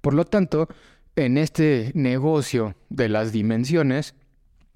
Por 0.00 0.14
lo 0.14 0.24
tanto, 0.24 0.68
en 1.16 1.38
este 1.38 1.92
negocio 1.94 2.74
de 2.88 3.08
las 3.08 3.32
dimensiones, 3.32 4.14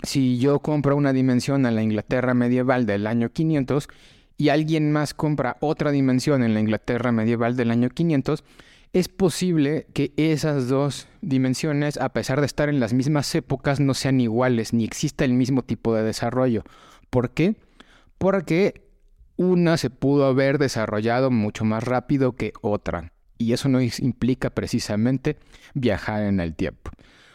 si 0.03 0.39
yo 0.39 0.61
compro 0.61 0.97
una 0.97 1.13
dimensión 1.13 1.65
en 1.67 1.75
la 1.75 1.83
Inglaterra 1.83 2.35
medieval 2.35 2.87
del 2.87 3.07
año 3.07 3.31
500 3.31 3.89
y 4.37 4.49
alguien 4.49 4.91
más 4.93 5.15
compra 5.15 5.57
otra 5.61 5.91
dimensión 5.91 6.43
en 6.43 6.55
la 6.55 6.61
Inglaterra 6.61 7.13
medieval 7.13 7.57
del 7.57 7.71
año 7.71 7.89
500, 7.91 8.45
es 8.93 9.09
posible 9.09 9.87
que 9.95 10.13
esas 10.17 10.69
dos 10.69 11.09
dimensiones, 11.23 11.97
a 11.97 12.11
pesar 12.11 12.41
de 12.41 12.47
estar 12.47 12.69
en 12.69 12.79
las 12.79 12.93
mismas 12.93 13.35
épocas, 13.35 13.81
no 13.81 13.95
sean 13.95 14.21
iguales 14.21 14.73
ni 14.73 14.85
exista 14.85 15.25
el 15.25 15.33
mismo 15.33 15.63
tipo 15.63 15.95
de 15.95 16.03
desarrollo. 16.03 16.63
¿Por 17.09 17.31
qué? 17.31 17.57
Porque 18.19 18.83
una 19.37 19.79
se 19.79 19.89
pudo 19.89 20.27
haber 20.27 20.59
desarrollado 20.59 21.31
mucho 21.31 21.65
más 21.65 21.83
rápido 21.85 22.33
que 22.33 22.53
otra. 22.61 23.13
Y 23.39 23.55
eso 23.55 23.69
no 23.69 23.81
implica 23.81 24.51
precisamente 24.51 25.37
viajar 25.75 26.23
en 26.25 26.39
el 26.39 26.55
tiempo. 26.55 26.91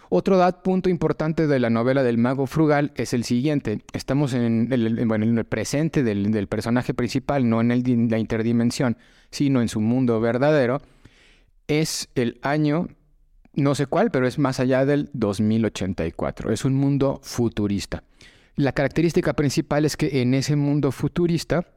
Otro 0.09 0.39
punto 0.63 0.89
importante 0.89 1.47
de 1.47 1.59
la 1.59 1.69
novela 1.69 2.01
del 2.01 2.17
mago 2.17 2.47
frugal 2.47 2.93
es 2.95 3.13
el 3.13 3.25
siguiente. 3.25 3.81
Estamos 3.91 4.33
en 4.33 4.71
el, 4.71 5.45
presente 5.45 6.01
del, 6.03 6.47
personaje 6.47 6.93
principal, 6.93 7.49
no 7.49 7.59
en 7.59 7.67
la 8.09 8.17
interdimensión, 8.17 8.97
sino 9.31 9.61
en 9.61 9.67
su 9.67 9.81
mundo 9.81 10.21
verdadero. 10.21 10.81
Es 11.67 12.09
el 12.15 12.39
año, 12.41 12.87
no 13.53 13.75
sé 13.75 13.85
cuál, 13.85 14.11
pero 14.11 14.27
es 14.27 14.39
más 14.39 14.59
allá 14.59 14.85
del 14.85 15.09
2084. 15.13 16.51
Es 16.51 16.65
un 16.65 16.73
mundo 16.73 17.19
futurista. 17.23 18.03
La 18.55 18.71
característica 18.71 19.33
principal 19.33 19.85
es 19.85 19.97
que 19.97 20.21
en 20.21 20.33
ese 20.33 20.55
mundo 20.55 20.91
futurista 20.91 21.67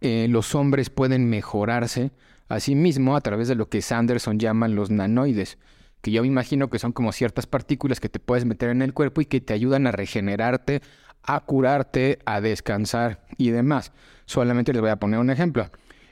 eh, 0.00 0.26
los 0.28 0.54
hombres 0.54 0.90
pueden 0.90 1.28
mejorarse 1.28 2.12
a 2.48 2.60
sí 2.60 2.74
mismos 2.74 3.16
a 3.16 3.20
través 3.20 3.48
de 3.48 3.54
lo 3.54 3.68
que 3.68 3.82
Sanderson 3.82 4.38
llama 4.38 4.68
los 4.68 4.90
nanoides 4.90 5.58
que 6.00 6.10
yo 6.10 6.22
me 6.22 6.28
imagino 6.28 6.70
que 6.70 6.78
son 6.78 6.92
como 6.92 7.12
ciertas 7.12 7.46
partículas 7.46 8.00
que 8.00 8.08
te 8.08 8.20
puedes 8.20 8.44
meter 8.44 8.70
en 8.70 8.82
el 8.82 8.94
cuerpo 8.94 9.20
y 9.20 9.26
que 9.26 9.40
te 9.40 9.52
ayudan 9.52 9.86
a 9.86 9.92
regenerarte, 9.92 10.80
a 11.22 11.40
curarte, 11.40 12.20
a 12.24 12.40
descansar 12.40 13.24
y 13.36 13.50
demás. 13.50 13.92
Solamente 14.24 14.72
les 14.72 14.80
voy 14.80 14.90
a 14.90 14.96
poner 14.96 15.18
un 15.18 15.30
ejemplo. 15.30 15.70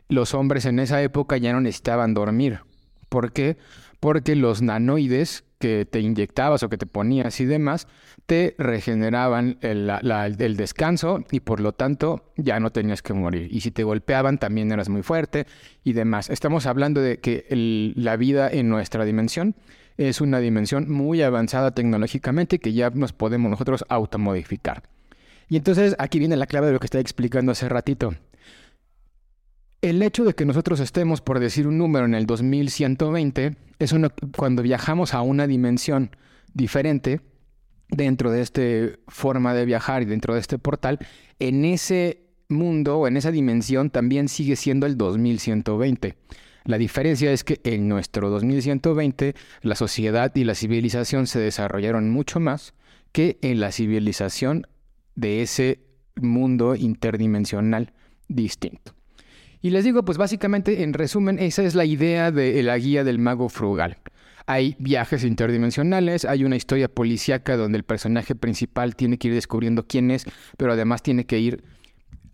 Los 0.09 0.35
hombres 0.35 0.65
en 0.67 0.79
esa 0.79 1.03
época 1.03 1.37
ya 1.37 1.53
no 1.53 1.61
necesitaban 1.61 2.15
dormir. 2.15 2.61
¿Por 3.09 3.33
qué? 3.33 3.57
Porque 4.01 4.37
los 4.37 4.63
nanoides 4.63 5.45
que 5.59 5.87
te 5.87 6.01
inyectabas 6.01 6.63
o 6.63 6.69
que 6.69 6.77
te 6.77 6.87
ponías 6.87 7.41
y 7.41 7.47
demás, 7.47 7.89
te 8.27 8.55
regeneraban 8.59 9.59
el, 9.63 10.57
descanso 10.57 11.25
y 11.31 11.41
por 11.41 11.61
lo 11.61 11.73
tanto 11.73 12.33
ya 12.37 12.61
no 12.61 12.71
tenías 12.71 13.03
que 13.03 13.15
morir. 13.15 13.49
Y 13.51 13.61
si 13.61 13.71
te 13.71 13.85
golpeaban 13.85 14.39
también 14.39 14.71
eras 14.73 14.89
muy 14.89 15.03
fuerte 15.03 15.47
y 15.85 15.93
demás. 15.93 16.29
Estamos 16.31 16.67
hablando 16.67 17.01
de 17.01 17.19
que 17.19 17.47
la 17.97 18.17
vida 18.17 18.51
en 18.51 18.69
nuestra 18.69 19.05
dimensión 19.05 19.55
es 19.97 20.21
una 20.21 20.41
dimensión 20.41 20.91
muy 20.91 21.23
avanzada 21.23 21.71
tecnológicamente 21.71 22.59
que 22.59 22.75
ya 22.75 22.91
nos 22.91 23.13
podemos 23.13 23.51
nosotros 23.51 23.85
automodificar. 23.89 24.83
Y 25.49 25.57
entonces 25.57 25.95
aquí 25.99 26.19
viene 26.19 26.37
la 26.37 26.47
clave 26.47 26.67
de 26.67 26.73
lo 26.73 26.81
que 26.81 26.87
estaba 26.87 27.01
explicando 27.01 27.53
hace 27.53 27.69
ratito. 27.69 28.15
El 29.83 30.03
hecho 30.03 30.25
de 30.25 30.35
que 30.35 30.47
nosotros 30.47 30.81
estemos, 30.81 31.21
por 31.21 31.39
decir 31.39 31.67
un 31.67 31.79
número, 31.79 32.07
en 32.07 32.15
el 32.15 32.27
2120, 32.27 33.57
es 33.79 33.95
cuando 34.37 34.63
viajamos 34.63 35.15
a 35.15 35.21
una 35.21 35.47
dimensión 35.47 36.11
diferente 36.55 37.21
dentro 37.89 38.31
de 38.31 38.41
esta 38.41 38.63
forma 39.09 39.55
de 39.55 39.65
viajar 39.65 40.03
y 40.03 40.07
dentro 40.07 40.35
de 40.35 40.41
este 40.41 40.59
portal, 40.59 40.99
en 41.39 41.65
ese 41.65 42.23
mundo 42.49 42.99
o 42.99 43.07
en 43.07 43.17
esa 43.17 43.31
dimensión 43.31 43.91
también 43.91 44.29
sigue 44.29 44.57
siendo 44.57 44.87
el 44.87 44.97
2120. 44.97 46.17
La 46.65 46.79
diferencia 46.79 47.31
es 47.31 47.45
que 47.45 47.61
en 47.63 47.89
nuestro 47.89 48.29
2120 48.31 49.35
la 49.63 49.77
sociedad 49.77 50.35
y 50.35 50.45
la 50.45 50.55
civilización 50.55 51.27
se 51.27 51.39
desarrollaron 51.39 52.11
mucho 52.11 52.41
más 52.41 52.75
que 53.13 53.39
en 53.43 53.61
la 53.61 53.71
civilización 53.71 54.67
de 55.15 55.43
ese 55.43 55.81
mundo 56.17 56.75
interdimensional 56.75 57.93
distinto. 58.27 58.96
Y 59.63 59.71
les 59.71 59.85
digo, 59.85 60.05
pues 60.05 60.19
básicamente, 60.19 60.83
en 60.83 60.93
resumen, 60.93 61.39
esa 61.39 61.63
es 61.63 61.75
la 61.75 61.85
idea 61.85 62.31
de 62.31 62.63
la 62.63 62.79
guía 62.79 63.05
del 63.05 63.19
mago 63.19 63.49
frugal. 63.49 63.99
Hay 64.47 64.77
viajes 64.79 65.25
interdimensionales, 65.25 66.25
hay 66.25 66.45
una 66.45 66.57
historia 66.57 66.89
policíaca 66.89 67.57
donde 67.57 67.79
el 67.79 67.85
personaje 67.85 68.37
principal 68.37 68.95
tiene 68.95 69.19
que 69.19 69.29
ir 69.29 69.35
descubriendo 69.35 69.87
quién 69.87 70.11
es, 70.11 70.25
pero 70.57 70.73
además 70.73 71.03
tiene 71.03 71.27
que 71.27 71.41
ir 71.41 71.65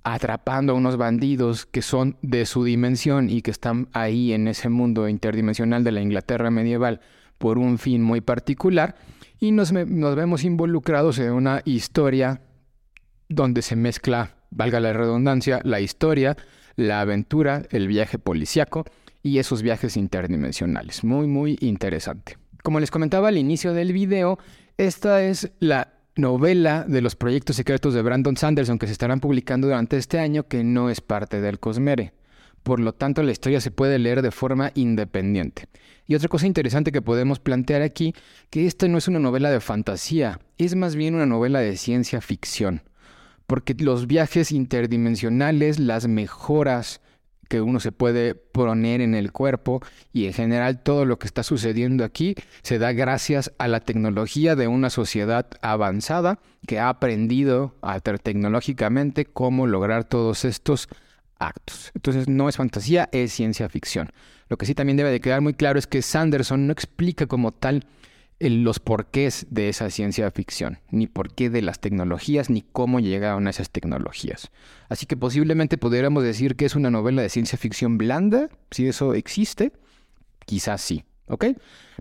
atrapando 0.05 0.73
a 0.73 0.77
unos 0.77 0.97
bandidos 0.97 1.65
que 1.65 1.81
son 1.81 2.17
de 2.23 2.45
su 2.45 2.65
dimensión 2.65 3.31
y 3.31 3.41
que 3.41 3.51
están 3.51 3.89
ahí 3.93 4.33
en 4.33 4.49
ese 4.49 4.69
mundo 4.69 5.09
interdimensional 5.09 5.85
de 5.85 5.93
la 5.93 6.03
Inglaterra 6.03 6.51
medieval 6.51 7.01
por 7.39 7.57
un 7.57 7.79
fin 7.79 8.03
muy 8.03 8.21
particular. 8.21 8.97
Y 9.39 9.53
nos, 9.53 9.73
nos 9.73 10.15
vemos 10.15 10.45
involucrados 10.45 11.19
en 11.19 11.33
una 11.33 11.63
historia 11.65 12.43
donde 13.29 13.63
se 13.63 13.75
mezcla, 13.75 14.37
valga 14.51 14.81
la 14.81 14.93
redundancia, 14.93 15.61
la 15.65 15.81
historia 15.81 16.37
la 16.77 17.01
aventura, 17.01 17.63
el 17.71 17.89
viaje 17.89 18.19
policiaco 18.19 18.85
y 19.23 19.39
esos 19.39 19.63
viajes 19.63 19.97
interdimensionales. 19.97 21.05
Muy, 21.05 21.27
muy 21.27 21.59
interesante. 21.61 22.39
Como 22.63 22.81
les 22.81 22.91
comentaba 22.91 23.29
al 23.29 23.39
inicio 23.39 23.73
del 23.73 23.93
video, 23.93 24.39
esta 24.77 25.23
es 25.23 25.51
la 25.59 25.95
novela 26.15 26.85
de 26.87 27.01
los 27.01 27.17
proyectos 27.17 27.57
secretos 27.57 27.95
de 27.95 28.03
Brandon 28.03 28.37
Sanderson 28.37 28.79
que 28.79 28.87
se 28.87 28.93
estarán 28.93 29.21
publicando 29.21 29.67
durante 29.67 29.97
este 29.97 30.19
año 30.19 30.47
que 30.47 30.63
no 30.63 30.91
es 30.91 31.01
parte 31.01 31.41
del 31.41 31.59
Cosmere. 31.59 32.13
Por 32.63 32.79
lo 32.79 32.93
tanto, 32.93 33.23
la 33.23 33.33
historia 33.33 33.61
se 33.61 33.73
puede 33.73 33.99
leer 33.99 34.23
de 34.23 34.31
forma 34.31 34.71
independiente. 34.75 35.67
Y 36.07 36.15
otra 36.15 36.29
cosa 36.29 36.47
interesante 36.47 36.93
que 36.93 37.03
podemos 37.03 37.41
plantear 37.41 37.83
aquí, 37.83 38.15
que 38.51 38.67
esta 38.67 38.87
no 38.87 38.99
es 38.99 39.09
una 39.09 39.19
novela 39.19 39.51
de 39.51 39.61
fantasía, 39.61 40.39
es 40.59 40.77
más 40.77 40.95
bien 40.95 41.15
una 41.15 41.27
novela 41.27 41.61
de 41.61 41.77
ciencia 41.77 42.21
ficción 42.21 42.83
porque 43.53 43.75
los 43.75 44.07
viajes 44.07 44.51
interdimensionales, 44.51 45.79
las 45.79 46.09
mejoras 46.09 47.03
que 47.51 47.61
uno 47.61 47.81
se 47.81 47.93
puede 47.93 48.35
poner 48.35 49.03
en 49.03 49.15
el 49.15 49.31
cuerpo 49.31 49.83
y 50.11 50.25
en 50.25 50.33
general 50.33 50.83
todo 50.83 51.05
lo 51.05 51.19
que 51.19 51.27
está 51.27 51.43
sucediendo 51.43 52.03
aquí 52.03 52.35
se 52.63 52.79
da 52.79 52.93
gracias 52.93 53.53
a 53.59 53.69
la 53.69 53.81
tecnología 53.81 54.57
de 54.57 54.69
una 54.69 54.89
sociedad 54.89 55.51
avanzada 55.61 56.39
que 56.67 56.79
ha 56.79 56.89
aprendido 56.89 57.75
tecnológicamente 58.23 59.27
cómo 59.27 59.67
lograr 59.67 60.05
todos 60.05 60.47
estos 60.47 60.89
actos. 61.39 61.91
Entonces 61.95 62.29
no 62.29 62.49
es 62.49 62.57
fantasía, 62.57 63.11
es 63.13 63.35
ciencia 63.35 63.69
ficción. 63.69 64.13
Lo 64.49 64.57
que 64.57 64.65
sí 64.65 64.75
también 64.75 64.97
debe 64.97 65.11
de 65.11 65.21
quedar 65.21 65.43
muy 65.43 65.53
claro 65.53 65.79
es 65.79 65.87
que 65.87 66.01
Sanderson 66.01 66.67
no 66.67 66.73
explica 66.73 67.27
como 67.27 67.53
tal 67.53 67.85
los 68.51 68.81
porqués 68.81 69.47
de 69.51 69.69
esa 69.69 69.91
ciencia 69.91 70.31
ficción, 70.31 70.79
ni 70.91 71.07
por 71.07 71.35
qué 71.35 71.51
de 71.51 71.63
las 71.63 71.81
tecnologías, 71.81 72.51
ni 72.51 72.63
cómo 72.63 73.01
llegaron 73.01 73.47
a 73.47 73.51
esas 73.51 73.71
tecnologías. 73.71 74.51
Así 74.89 75.07
que 75.07 75.17
posiblemente 75.17 75.79
pudiéramos 75.79 76.25
decir 76.25 76.57
que 76.57 76.65
es 76.65 76.75
una 76.75 76.91
novela 76.91 77.23
de 77.23 77.29
ciencia 77.29 77.59
ficción 77.59 77.99
blanda, 77.99 78.49
si 78.71 78.89
eso 78.89 79.15
existe, 79.15 79.73
quizás 80.45 80.81
sí, 80.81 81.05
¿ok? 81.27 81.47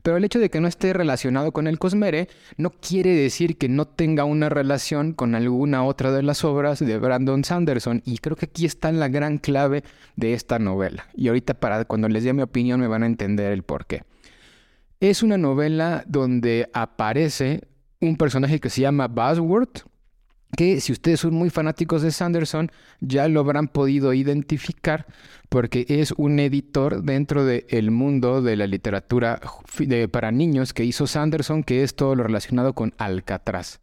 Pero 0.04 0.18
el 0.18 0.24
hecho 0.24 0.40
de 0.40 0.50
que 0.50 0.60
no 0.62 0.68
esté 0.68 0.94
relacionado 0.94 1.52
con 1.52 1.68
el 1.68 1.78
Cosmere 1.78 2.28
no 2.58 2.72
quiere 2.72 3.16
decir 3.16 3.58
que 3.58 3.70
no 3.70 3.86
tenga 3.86 4.24
una 4.24 4.50
relación 4.50 5.14
con 5.14 5.36
alguna 5.36 5.84
otra 5.84 6.12
de 6.12 6.24
las 6.24 6.44
obras 6.44 6.80
de 6.80 6.98
Brandon 6.98 7.44
Sanderson, 7.44 8.02
y 8.06 8.18
creo 8.18 8.36
que 8.36 8.46
aquí 8.46 8.66
está 8.66 8.92
la 8.92 9.10
gran 9.10 9.38
clave 9.38 9.84
de 10.16 10.34
esta 10.34 10.60
novela. 10.60 11.08
Y 11.14 11.28
ahorita 11.28 11.54
para 11.54 11.86
cuando 11.86 12.10
les 12.10 12.24
dé 12.24 12.34
mi 12.34 12.42
opinión 12.42 12.80
me 12.80 12.88
van 12.88 13.04
a 13.04 13.08
entender 13.08 13.52
el 13.52 13.64
porqué. 13.64 14.04
Es 15.02 15.24
una 15.24 15.40
novela 15.40 16.04
donde 16.06 16.70
aparece 16.74 17.68
un 18.02 18.18
personaje 18.18 18.60
que 18.60 18.70
se 18.70 18.82
llama 18.82 19.08
Buzzword, 19.08 19.70
que 20.56 20.80
si 20.80 20.92
ustedes 20.92 21.22
son 21.22 21.34
muy 21.34 21.50
fanáticos 21.50 22.04
de 22.04 22.12
Sanderson 22.12 22.72
ya 23.00 23.28
lo 23.28 23.40
habrán 23.40 23.68
podido 23.68 24.14
identificar 24.14 25.08
porque 25.50 25.88
es 25.90 26.12
un 26.18 26.38
editor 26.40 27.02
dentro 27.02 27.46
del 27.46 27.90
mundo 27.90 28.44
de 28.44 28.56
la 28.56 28.68
literatura 28.68 29.42
para 30.12 30.32
niños 30.32 30.72
que 30.72 30.86
hizo 30.86 31.08
Sanderson, 31.08 31.64
que 31.64 31.82
es 31.82 31.96
todo 31.96 32.14
lo 32.14 32.22
relacionado 32.22 32.74
con 32.74 32.94
Alcatraz. 33.00 33.80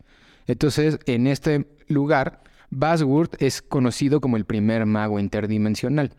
Entonces, 0.47 1.01
en 1.07 1.27
este 1.27 1.67
lugar, 1.89 2.45
Buzzword 2.71 3.31
es 3.41 3.61
conocido 3.61 4.21
como 4.21 4.37
el 4.37 4.45
primer 4.45 4.87
mago 4.87 5.19
interdimensional 5.19 6.13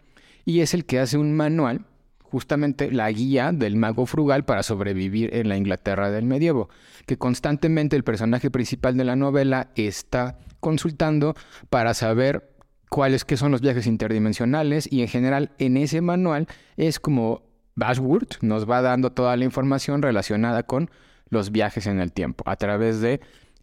y 0.44 0.60
es 0.60 0.74
el 0.74 0.84
que 0.84 1.00
hace 1.00 1.18
un 1.18 1.38
manual 1.38 1.86
justamente 2.32 2.92
la 2.92 3.12
guía 3.12 3.52
del 3.52 3.76
mago 3.76 4.06
frugal 4.06 4.46
para 4.46 4.64
sobrevivir 4.64 5.36
en 5.36 5.50
la 5.50 5.58
Inglaterra 5.58 6.12
del 6.12 6.26
medievo, 6.26 6.70
que 7.06 7.18
constantemente 7.18 7.96
el 7.96 8.04
personaje 8.04 8.52
principal 8.52 8.98
de 8.98 9.06
la 9.06 9.16
novela 9.16 9.70
está 9.76 10.40
consultando 10.60 11.36
para 11.70 11.94
saber 11.94 12.50
cuáles 12.90 13.24
que 13.24 13.38
son 13.38 13.52
los 13.52 13.62
viajes 13.62 13.88
interdimensionales 13.88 14.92
y 14.92 15.02
en 15.02 15.08
general 15.08 15.52
en 15.60 15.78
ese 15.78 16.02
manual 16.02 16.48
es 16.76 17.00
como 17.00 17.44
Bashwood 17.76 18.28
nos 18.42 18.70
va 18.70 18.82
dando 18.82 19.12
toda 19.12 19.38
la 19.38 19.46
información 19.46 20.02
relacionada 20.02 20.64
con 20.64 20.90
los 21.30 21.52
viajes 21.52 21.86
en 21.88 22.00
el 22.00 22.12
tiempo 22.12 22.44
a 22.48 22.56
través 22.56 23.00
de 23.02 23.22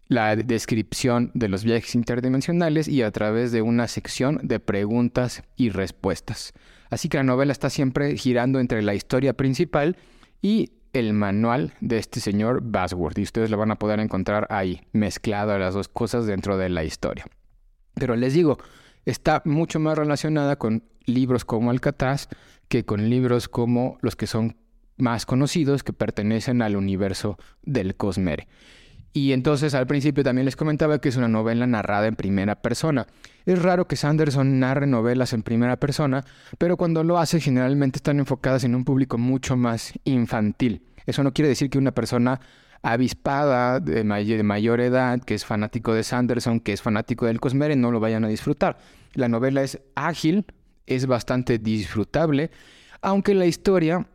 la 0.08 0.36
descripción 0.36 1.30
de 1.34 1.48
los 1.48 1.64
viajes 1.64 1.94
interdimensionales 1.94 2.88
y 2.88 3.02
a 3.02 3.10
través 3.10 3.52
de 3.52 3.62
una 3.62 3.88
sección 3.88 4.40
de 4.42 4.60
preguntas 4.60 5.42
y 5.56 5.70
respuestas. 5.70 6.52
Así 6.90 7.08
que 7.08 7.16
la 7.16 7.24
novela 7.24 7.52
está 7.52 7.70
siempre 7.70 8.16
girando 8.16 8.60
entre 8.60 8.82
la 8.82 8.94
historia 8.94 9.32
principal 9.32 9.96
y 10.40 10.72
el 10.92 11.12
manual 11.12 11.74
de 11.80 11.98
este 11.98 12.20
señor 12.20 12.60
Basworth 12.62 13.18
y 13.18 13.22
ustedes 13.22 13.50
lo 13.50 13.58
van 13.58 13.70
a 13.70 13.78
poder 13.78 14.00
encontrar 14.00 14.46
ahí, 14.50 14.82
mezclado 14.92 15.52
a 15.52 15.58
las 15.58 15.74
dos 15.74 15.88
cosas 15.88 16.26
dentro 16.26 16.56
de 16.56 16.68
la 16.68 16.84
historia. 16.84 17.26
Pero 17.94 18.16
les 18.16 18.34
digo, 18.34 18.58
está 19.04 19.42
mucho 19.44 19.80
más 19.80 19.98
relacionada 19.98 20.56
con 20.56 20.84
libros 21.04 21.44
como 21.44 21.70
Alcatraz 21.70 22.28
que 22.68 22.84
con 22.84 23.10
libros 23.10 23.48
como 23.48 23.98
los 24.00 24.16
que 24.16 24.26
son 24.26 24.56
más 24.96 25.26
conocidos 25.26 25.82
que 25.82 25.92
pertenecen 25.92 26.62
al 26.62 26.76
universo 26.76 27.38
del 27.62 27.96
Cosmere. 27.96 28.48
Y 29.16 29.32
entonces 29.32 29.72
al 29.72 29.86
principio 29.86 30.22
también 30.22 30.44
les 30.44 30.56
comentaba 30.56 30.98
que 30.98 31.08
es 31.08 31.16
una 31.16 31.26
novela 31.26 31.66
narrada 31.66 32.06
en 32.06 32.16
primera 32.16 32.54
persona. 32.54 33.06
Es 33.46 33.62
raro 33.62 33.88
que 33.88 33.96
Sanderson 33.96 34.60
narre 34.60 34.86
novelas 34.86 35.32
en 35.32 35.42
primera 35.42 35.78
persona, 35.78 36.22
pero 36.58 36.76
cuando 36.76 37.02
lo 37.02 37.16
hace 37.16 37.40
generalmente 37.40 37.96
están 37.96 38.18
enfocadas 38.18 38.64
en 38.64 38.74
un 38.74 38.84
público 38.84 39.16
mucho 39.16 39.56
más 39.56 39.94
infantil. 40.04 40.82
Eso 41.06 41.22
no 41.22 41.32
quiere 41.32 41.48
decir 41.48 41.70
que 41.70 41.78
una 41.78 41.92
persona 41.92 42.42
avispada 42.82 43.80
de, 43.80 44.04
de 44.04 44.42
mayor 44.42 44.82
edad, 44.82 45.18
que 45.22 45.32
es 45.32 45.46
fanático 45.46 45.94
de 45.94 46.04
Sanderson, 46.04 46.60
que 46.60 46.74
es 46.74 46.82
fanático 46.82 47.24
del 47.24 47.40
Cosmere, 47.40 47.74
no 47.74 47.90
lo 47.90 48.00
vayan 48.00 48.22
a 48.26 48.28
disfrutar. 48.28 48.76
La 49.14 49.28
novela 49.30 49.62
es 49.62 49.80
ágil, 49.94 50.44
es 50.84 51.06
bastante 51.06 51.56
disfrutable, 51.58 52.50
aunque 53.00 53.32
la 53.32 53.46
historia, 53.46 54.06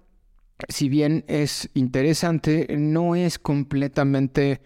si 0.70 0.90
bien 0.90 1.26
es 1.28 1.72
interesante, 1.74 2.68
no 2.78 3.16
es 3.16 3.40
completamente 3.40 4.62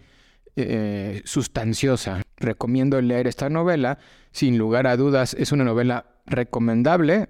eh, 0.56 1.22
sustanciosa. 1.24 2.22
Recomiendo 2.38 3.00
leer 3.00 3.26
esta 3.26 3.50
novela. 3.50 3.98
Sin 4.32 4.58
lugar 4.58 4.86
a 4.86 4.96
dudas, 4.96 5.34
es 5.38 5.52
una 5.52 5.64
novela 5.64 6.06
recomendable. 6.26 7.28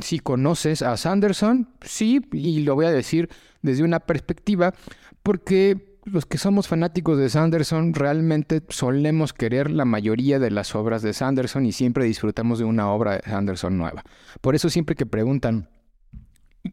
Si 0.00 0.18
conoces 0.18 0.82
a 0.82 0.96
Sanderson, 0.96 1.68
sí, 1.82 2.20
y 2.32 2.60
lo 2.60 2.74
voy 2.74 2.86
a 2.86 2.90
decir 2.90 3.28
desde 3.62 3.84
una 3.84 4.00
perspectiva, 4.00 4.74
porque 5.22 5.98
los 6.04 6.26
que 6.26 6.38
somos 6.38 6.68
fanáticos 6.68 7.18
de 7.18 7.28
Sanderson 7.28 7.94
realmente 7.94 8.62
solemos 8.68 9.32
querer 9.32 9.70
la 9.70 9.84
mayoría 9.84 10.38
de 10.38 10.50
las 10.50 10.74
obras 10.74 11.02
de 11.02 11.12
Sanderson 11.12 11.66
y 11.66 11.72
siempre 11.72 12.04
disfrutamos 12.04 12.58
de 12.58 12.64
una 12.64 12.90
obra 12.90 13.16
de 13.16 13.22
Sanderson 13.22 13.76
nueva. 13.76 14.04
Por 14.40 14.54
eso 14.54 14.70
siempre 14.70 14.96
que 14.96 15.06
preguntan, 15.06 15.68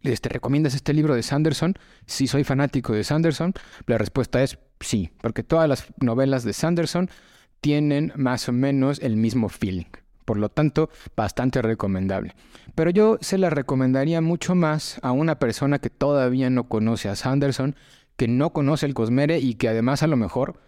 ¿te 0.02 0.14
este, 0.14 0.30
recomiendas 0.30 0.76
este 0.76 0.94
libro 0.94 1.16
de 1.16 1.24
Sanderson? 1.24 1.74
Si 2.06 2.28
soy 2.28 2.44
fanático 2.44 2.94
de 2.94 3.04
Sanderson, 3.04 3.54
la 3.88 3.98
respuesta 3.98 4.42
es 4.42 4.58
sí, 4.80 5.12
porque 5.22 5.44
todas 5.44 5.68
las 5.70 5.86
novelas 6.00 6.44
de 6.44 6.54
Sanderson 6.54 7.10
tienen 7.62 8.14
más 8.16 8.48
o 8.50 8.52
menos 8.52 9.00
el 9.02 9.16
mismo 9.18 9.50
feeling. 9.50 9.86
Por 10.26 10.38
lo 10.38 10.50
tanto, 10.50 10.90
bastante 11.16 11.62
recomendable. 11.62 12.36
Pero 12.74 12.90
yo 12.90 13.18
se 13.22 13.38
la 13.38 13.50
recomendaría 13.50 14.22
mucho 14.22 14.56
más 14.56 15.00
a 15.04 15.12
una 15.12 15.38
persona 15.38 15.80
que 15.80 15.90
todavía 15.90 16.50
no 16.50 16.68
conoce 16.68 17.10
a 17.10 17.16
Sanderson, 17.16 17.76
que 18.18 18.28
no 18.28 18.52
conoce 18.52 18.86
el 18.86 18.94
Cosmere 18.94 19.40
y 19.40 19.56
que 19.56 19.70
además 19.70 20.04
a 20.04 20.08
lo 20.08 20.18
mejor 20.18 20.60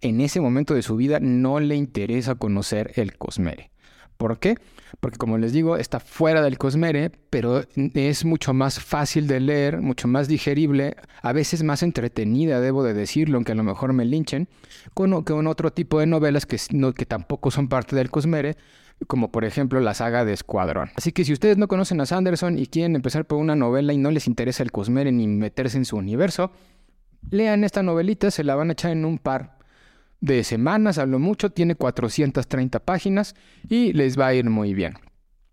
en 0.00 0.20
ese 0.20 0.40
momento 0.40 0.74
de 0.74 0.82
su 0.82 0.96
vida 0.96 1.18
no 1.20 1.60
le 1.60 1.76
interesa 1.76 2.34
conocer 2.34 2.92
el 2.96 3.16
Cosmere. 3.16 3.70
¿Por 4.20 4.38
qué? 4.38 4.56
Porque 5.00 5.16
como 5.16 5.38
les 5.38 5.54
digo, 5.54 5.78
está 5.78 5.98
fuera 5.98 6.42
del 6.42 6.58
Cosmere, 6.58 7.10
pero 7.30 7.62
es 7.94 8.26
mucho 8.26 8.52
más 8.52 8.78
fácil 8.78 9.26
de 9.26 9.40
leer, 9.40 9.80
mucho 9.80 10.08
más 10.08 10.28
digerible, 10.28 10.94
a 11.22 11.32
veces 11.32 11.62
más 11.62 11.82
entretenida, 11.82 12.60
debo 12.60 12.82
de 12.82 12.92
decirlo, 12.92 13.38
aunque 13.38 13.52
a 13.52 13.54
lo 13.54 13.62
mejor 13.62 13.94
me 13.94 14.04
linchen, 14.04 14.46
con, 14.92 15.24
con 15.24 15.46
otro 15.46 15.72
tipo 15.72 16.00
de 16.00 16.06
novelas 16.06 16.44
que, 16.44 16.58
que 16.94 17.06
tampoco 17.06 17.50
son 17.50 17.68
parte 17.68 17.96
del 17.96 18.10
Cosmere, 18.10 18.58
como 19.06 19.32
por 19.32 19.46
ejemplo 19.46 19.80
la 19.80 19.94
saga 19.94 20.26
de 20.26 20.34
Escuadrón. 20.34 20.90
Así 20.96 21.12
que 21.12 21.24
si 21.24 21.32
ustedes 21.32 21.56
no 21.56 21.66
conocen 21.66 21.98
a 22.02 22.04
Sanderson 22.04 22.58
y 22.58 22.66
quieren 22.66 22.96
empezar 22.96 23.24
por 23.24 23.38
una 23.38 23.56
novela 23.56 23.94
y 23.94 23.96
no 23.96 24.10
les 24.10 24.26
interesa 24.26 24.62
el 24.62 24.70
Cosmere 24.70 25.12
ni 25.12 25.28
meterse 25.28 25.78
en 25.78 25.86
su 25.86 25.96
universo, 25.96 26.52
lean 27.30 27.64
esta 27.64 27.82
novelita, 27.82 28.30
se 28.30 28.44
la 28.44 28.54
van 28.54 28.68
a 28.68 28.72
echar 28.74 28.90
en 28.90 29.06
un 29.06 29.16
par 29.16 29.59
de 30.20 30.44
semanas, 30.44 30.98
hablo 30.98 31.18
mucho, 31.18 31.50
tiene 31.50 31.74
430 31.74 32.80
páginas 32.80 33.34
y 33.68 33.92
les 33.92 34.18
va 34.18 34.28
a 34.28 34.34
ir 34.34 34.48
muy 34.48 34.74
bien. 34.74 34.94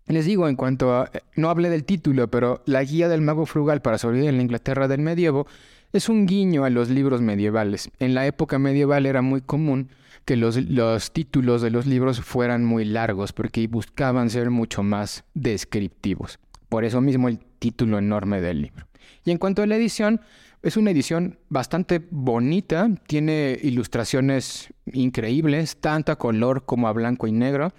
Les 0.06 0.24
digo, 0.24 0.48
en 0.48 0.56
cuanto 0.56 0.94
a, 0.94 1.10
eh, 1.12 1.20
no 1.36 1.50
hablé 1.50 1.68
del 1.68 1.84
título, 1.84 2.28
pero 2.28 2.62
la 2.66 2.82
guía 2.82 3.08
del 3.08 3.20
mago 3.20 3.46
frugal 3.46 3.82
para 3.82 3.98
sobrevivir 3.98 4.30
en 4.30 4.36
la 4.36 4.42
Inglaterra 4.42 4.88
del 4.88 5.00
medievo 5.00 5.46
es 5.92 6.08
un 6.08 6.26
guiño 6.26 6.64
a 6.64 6.70
los 6.70 6.88
libros 6.88 7.20
medievales. 7.20 7.90
En 7.98 8.14
la 8.14 8.26
época 8.26 8.58
medieval 8.58 9.06
era 9.06 9.22
muy 9.22 9.40
común 9.40 9.90
que 10.24 10.36
los, 10.36 10.56
los 10.56 11.12
títulos 11.12 11.62
de 11.62 11.70
los 11.70 11.86
libros 11.86 12.20
fueran 12.20 12.64
muy 12.64 12.84
largos 12.84 13.32
porque 13.32 13.66
buscaban 13.66 14.30
ser 14.30 14.50
mucho 14.50 14.82
más 14.82 15.24
descriptivos. 15.34 16.38
Por 16.68 16.84
eso 16.84 17.00
mismo 17.00 17.28
el 17.28 17.38
título 17.38 17.98
enorme 17.98 18.40
del 18.40 18.62
libro. 18.62 18.86
Y 19.24 19.30
en 19.30 19.38
cuanto 19.38 19.62
a 19.62 19.66
la 19.66 19.76
edición, 19.76 20.20
es 20.62 20.76
una 20.76 20.90
edición 20.90 21.38
bastante 21.48 22.00
bonita, 22.10 22.88
tiene 23.06 23.58
ilustraciones 23.62 24.72
increíbles, 24.92 25.76
tanto 25.80 26.12
a 26.12 26.16
color 26.16 26.64
como 26.64 26.88
a 26.88 26.92
blanco 26.92 27.26
y 27.26 27.32
negro. 27.32 27.72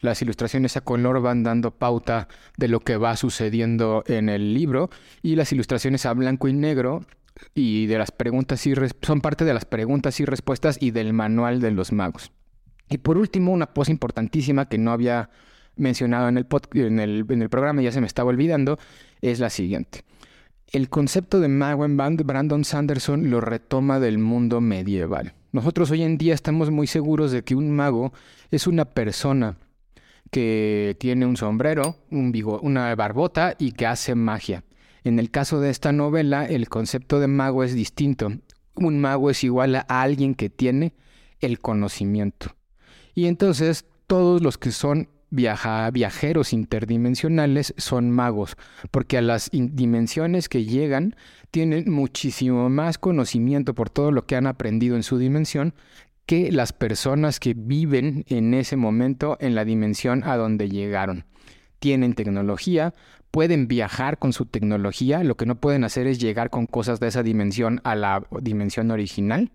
Las 0.00 0.20
ilustraciones 0.20 0.76
a 0.76 0.82
color 0.82 1.22
van 1.22 1.42
dando 1.42 1.70
pauta 1.70 2.28
de 2.58 2.68
lo 2.68 2.80
que 2.80 2.98
va 2.98 3.16
sucediendo 3.16 4.04
en 4.06 4.28
el 4.28 4.52
libro 4.52 4.90
y 5.22 5.36
las 5.36 5.52
ilustraciones 5.52 6.04
a 6.04 6.12
blanco 6.12 6.48
y 6.48 6.52
negro 6.52 7.06
y 7.54 7.86
de 7.86 7.98
las 7.98 8.10
preguntas 8.10 8.66
y 8.66 8.74
son 9.02 9.20
parte 9.20 9.44
de 9.44 9.54
las 9.54 9.64
preguntas 9.64 10.20
y 10.20 10.26
respuestas 10.26 10.76
y 10.80 10.90
del 10.90 11.14
manual 11.14 11.60
de 11.60 11.70
los 11.70 11.92
magos. 11.92 12.32
Y 12.90 12.98
por 12.98 13.16
último, 13.16 13.52
una 13.52 13.66
cosa 13.66 13.90
importantísima 13.90 14.68
que 14.68 14.78
no 14.78 14.92
había 14.92 15.30
mencionado 15.76 16.28
en 16.28 16.38
el, 16.38 16.46
en 16.74 17.00
el, 17.00 17.24
en 17.28 17.42
el 17.42 17.48
programa, 17.48 17.82
ya 17.82 17.92
se 17.92 18.00
me 18.00 18.06
estaba 18.06 18.28
olvidando, 18.28 18.78
es 19.22 19.40
la 19.40 19.50
siguiente. 19.50 20.04
El 20.72 20.88
concepto 20.88 21.38
de 21.38 21.48
mago 21.48 21.84
en 21.84 21.96
band 21.96 22.22
Brandon 22.24 22.64
Sanderson 22.64 23.30
lo 23.30 23.40
retoma 23.40 24.00
del 24.00 24.18
mundo 24.18 24.60
medieval. 24.60 25.34
Nosotros 25.52 25.90
hoy 25.92 26.02
en 26.02 26.18
día 26.18 26.34
estamos 26.34 26.70
muy 26.70 26.88
seguros 26.88 27.30
de 27.30 27.44
que 27.44 27.54
un 27.54 27.70
mago 27.70 28.12
es 28.50 28.66
una 28.66 28.84
persona 28.84 29.58
que 30.32 30.96
tiene 30.98 31.24
un 31.24 31.36
sombrero, 31.36 31.96
un 32.10 32.32
una 32.62 32.94
barbota 32.96 33.54
y 33.58 33.72
que 33.72 33.86
hace 33.86 34.16
magia. 34.16 34.64
En 35.04 35.20
el 35.20 35.30
caso 35.30 35.60
de 35.60 35.70
esta 35.70 35.92
novela, 35.92 36.44
el 36.46 36.68
concepto 36.68 37.20
de 37.20 37.28
mago 37.28 37.62
es 37.62 37.72
distinto. 37.72 38.32
Un 38.74 39.00
mago 39.00 39.30
es 39.30 39.44
igual 39.44 39.76
a 39.76 39.82
alguien 39.88 40.34
que 40.34 40.50
tiene 40.50 40.94
el 41.40 41.60
conocimiento. 41.60 42.56
Y 43.14 43.26
entonces 43.26 43.84
todos 44.08 44.42
los 44.42 44.58
que 44.58 44.72
son 44.72 45.08
viajeros 45.30 46.52
interdimensionales 46.52 47.74
son 47.76 48.10
magos, 48.10 48.56
porque 48.90 49.18
a 49.18 49.22
las 49.22 49.50
dimensiones 49.52 50.48
que 50.48 50.64
llegan 50.64 51.16
tienen 51.50 51.90
muchísimo 51.90 52.68
más 52.68 52.98
conocimiento 52.98 53.74
por 53.74 53.90
todo 53.90 54.10
lo 54.10 54.26
que 54.26 54.36
han 54.36 54.46
aprendido 54.46 54.96
en 54.96 55.02
su 55.02 55.18
dimensión 55.18 55.74
que 56.26 56.50
las 56.50 56.72
personas 56.72 57.38
que 57.38 57.54
viven 57.56 58.24
en 58.28 58.52
ese 58.52 58.76
momento 58.76 59.36
en 59.40 59.54
la 59.54 59.64
dimensión 59.64 60.24
a 60.24 60.36
donde 60.36 60.68
llegaron. 60.68 61.24
Tienen 61.78 62.14
tecnología, 62.14 62.94
pueden 63.30 63.68
viajar 63.68 64.18
con 64.18 64.32
su 64.32 64.46
tecnología, 64.46 65.22
lo 65.22 65.36
que 65.36 65.46
no 65.46 65.60
pueden 65.60 65.84
hacer 65.84 66.06
es 66.06 66.18
llegar 66.18 66.50
con 66.50 66.66
cosas 66.66 67.00
de 67.00 67.08
esa 67.08 67.22
dimensión 67.22 67.80
a 67.84 67.94
la 67.94 68.26
dimensión 68.40 68.90
original. 68.90 69.52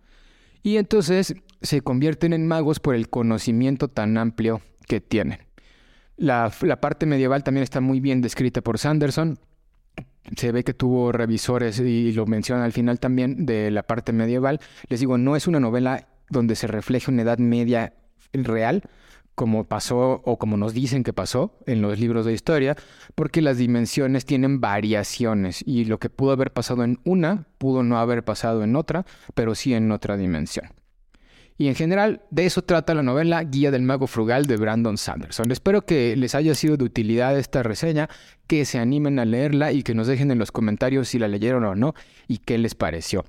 Y 0.64 0.78
entonces 0.78 1.36
se 1.62 1.82
convierten 1.82 2.34
en 2.34 2.48
magos 2.48 2.80
por 2.80 2.96
el 2.96 3.10
conocimiento 3.10 3.88
tan 3.88 4.18
amplio 4.18 4.62
que 4.88 5.02
tienen. 5.02 5.40
La, 6.17 6.52
parte 6.80 7.06
medieval 7.06 7.43
también 7.43 7.63
está 7.63 7.82
muy 7.82 8.00
bien 8.00 8.21
descrita 8.21 8.62
por 8.62 8.78
Sanderson. 8.78 9.39
Se 10.36 10.52
ve 10.52 10.63
que 10.63 10.74
tuvo 10.74 11.12
revisores 11.12 11.80
y 11.80 12.12
lo 12.12 12.26
menciona 12.26 12.63
al 12.63 12.74
final 12.74 13.00
también 13.00 13.45
de 13.45 13.71
la 13.71 13.84
parte 13.84 14.13
medieval. 14.13 14.60
Les 14.88 15.00
digo, 15.00 15.17
no 15.17 15.36
es 15.36 15.47
una 15.47 15.60
novela 15.60 16.08
donde 16.30 16.56
se 16.56 16.67
refleje 16.67 17.12
una 17.12 17.24
edad 17.24 17.39
media 17.39 17.93
real, 18.34 18.84
como 19.36 19.63
pasó 19.63 20.21
o 20.24 20.38
como 20.38 20.58
nos 20.58 20.74
dicen 20.74 21.04
que 21.04 21.13
pasó 21.13 21.58
en 21.65 21.82
los 21.82 22.00
libros 22.00 22.26
de 22.26 22.34
historia, 22.34 22.78
porque 23.15 23.41
las 23.41 23.58
dimensiones 23.58 24.26
tienen 24.26 24.62
variaciones 24.62 25.63
y 25.65 25.86
lo 25.86 26.00
que 26.00 26.10
pudo 26.10 26.32
haber 26.32 26.54
pasado 26.54 26.84
en 26.84 27.00
una 27.04 27.47
pudo 27.58 27.84
no 27.84 27.97
haber 27.97 28.24
pasado 28.24 28.63
en 28.63 28.76
otra, 28.76 29.06
pero 29.34 29.56
sí 29.56 29.74
en 29.74 29.91
otra 29.91 30.17
dimensión. 30.17 30.69
Y 31.58 31.68
en 31.68 31.76
general, 31.76 32.22
de 32.32 32.46
eso 32.46 32.64
trata 32.64 32.94
la 32.94 33.04
novela 33.04 33.44
Guía 33.44 33.72
del 33.72 33.84
Mago 33.84 34.08
Frugal 34.08 34.46
de 34.46 34.58
Brandon 34.58 34.98
Sanderson. 34.98 35.52
Espero 35.52 35.86
que 35.86 36.16
les 36.16 36.34
haya 36.34 36.56
sido 36.56 36.78
de 36.78 36.86
utilidad 36.86 37.38
esta 37.38 37.62
reseña, 37.62 38.10
que 38.48 38.66
se 38.66 38.80
animen 38.80 39.20
a 39.20 39.26
leerla 39.26 39.72
y 39.72 39.84
que 39.84 39.94
nos 39.94 40.08
dejen 40.08 40.32
en 40.32 40.40
los 40.40 40.52
comentarios 40.52 41.10
si 41.10 41.20
la 41.20 41.28
leyeron 41.28 41.64
o 41.66 41.76
no 41.76 41.94
y 42.28 42.40
qué 42.40 42.58
les 42.58 42.74
pareció. 42.74 43.26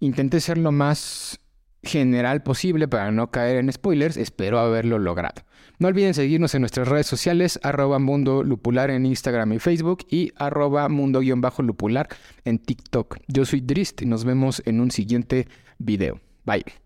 Intenté 0.00 0.40
ser 0.40 0.58
lo 0.58 0.72
más 0.72 1.40
general 1.82 2.42
posible 2.42 2.88
para 2.88 3.10
no 3.12 3.30
caer 3.30 3.58
en 3.58 3.72
spoilers, 3.72 4.16
espero 4.16 4.58
haberlo 4.58 4.98
logrado. 4.98 5.42
No 5.78 5.88
olviden 5.88 6.14
seguirnos 6.14 6.54
en 6.54 6.62
nuestras 6.62 6.88
redes 6.88 7.06
sociales, 7.06 7.58
arroba 7.62 7.98
mundo 7.98 8.42
lupular 8.42 8.90
en 8.90 9.06
Instagram 9.06 9.52
y 9.52 9.58
Facebook 9.58 10.06
y 10.08 10.32
arroba 10.36 10.88
mundo-lupular 10.88 12.08
en 12.44 12.58
TikTok. 12.58 13.18
Yo 13.26 13.44
soy 13.44 13.60
Drist 13.60 14.02
y 14.02 14.06
nos 14.06 14.24
vemos 14.24 14.62
en 14.66 14.80
un 14.80 14.90
siguiente 14.90 15.48
video. 15.78 16.20
Bye. 16.44 16.83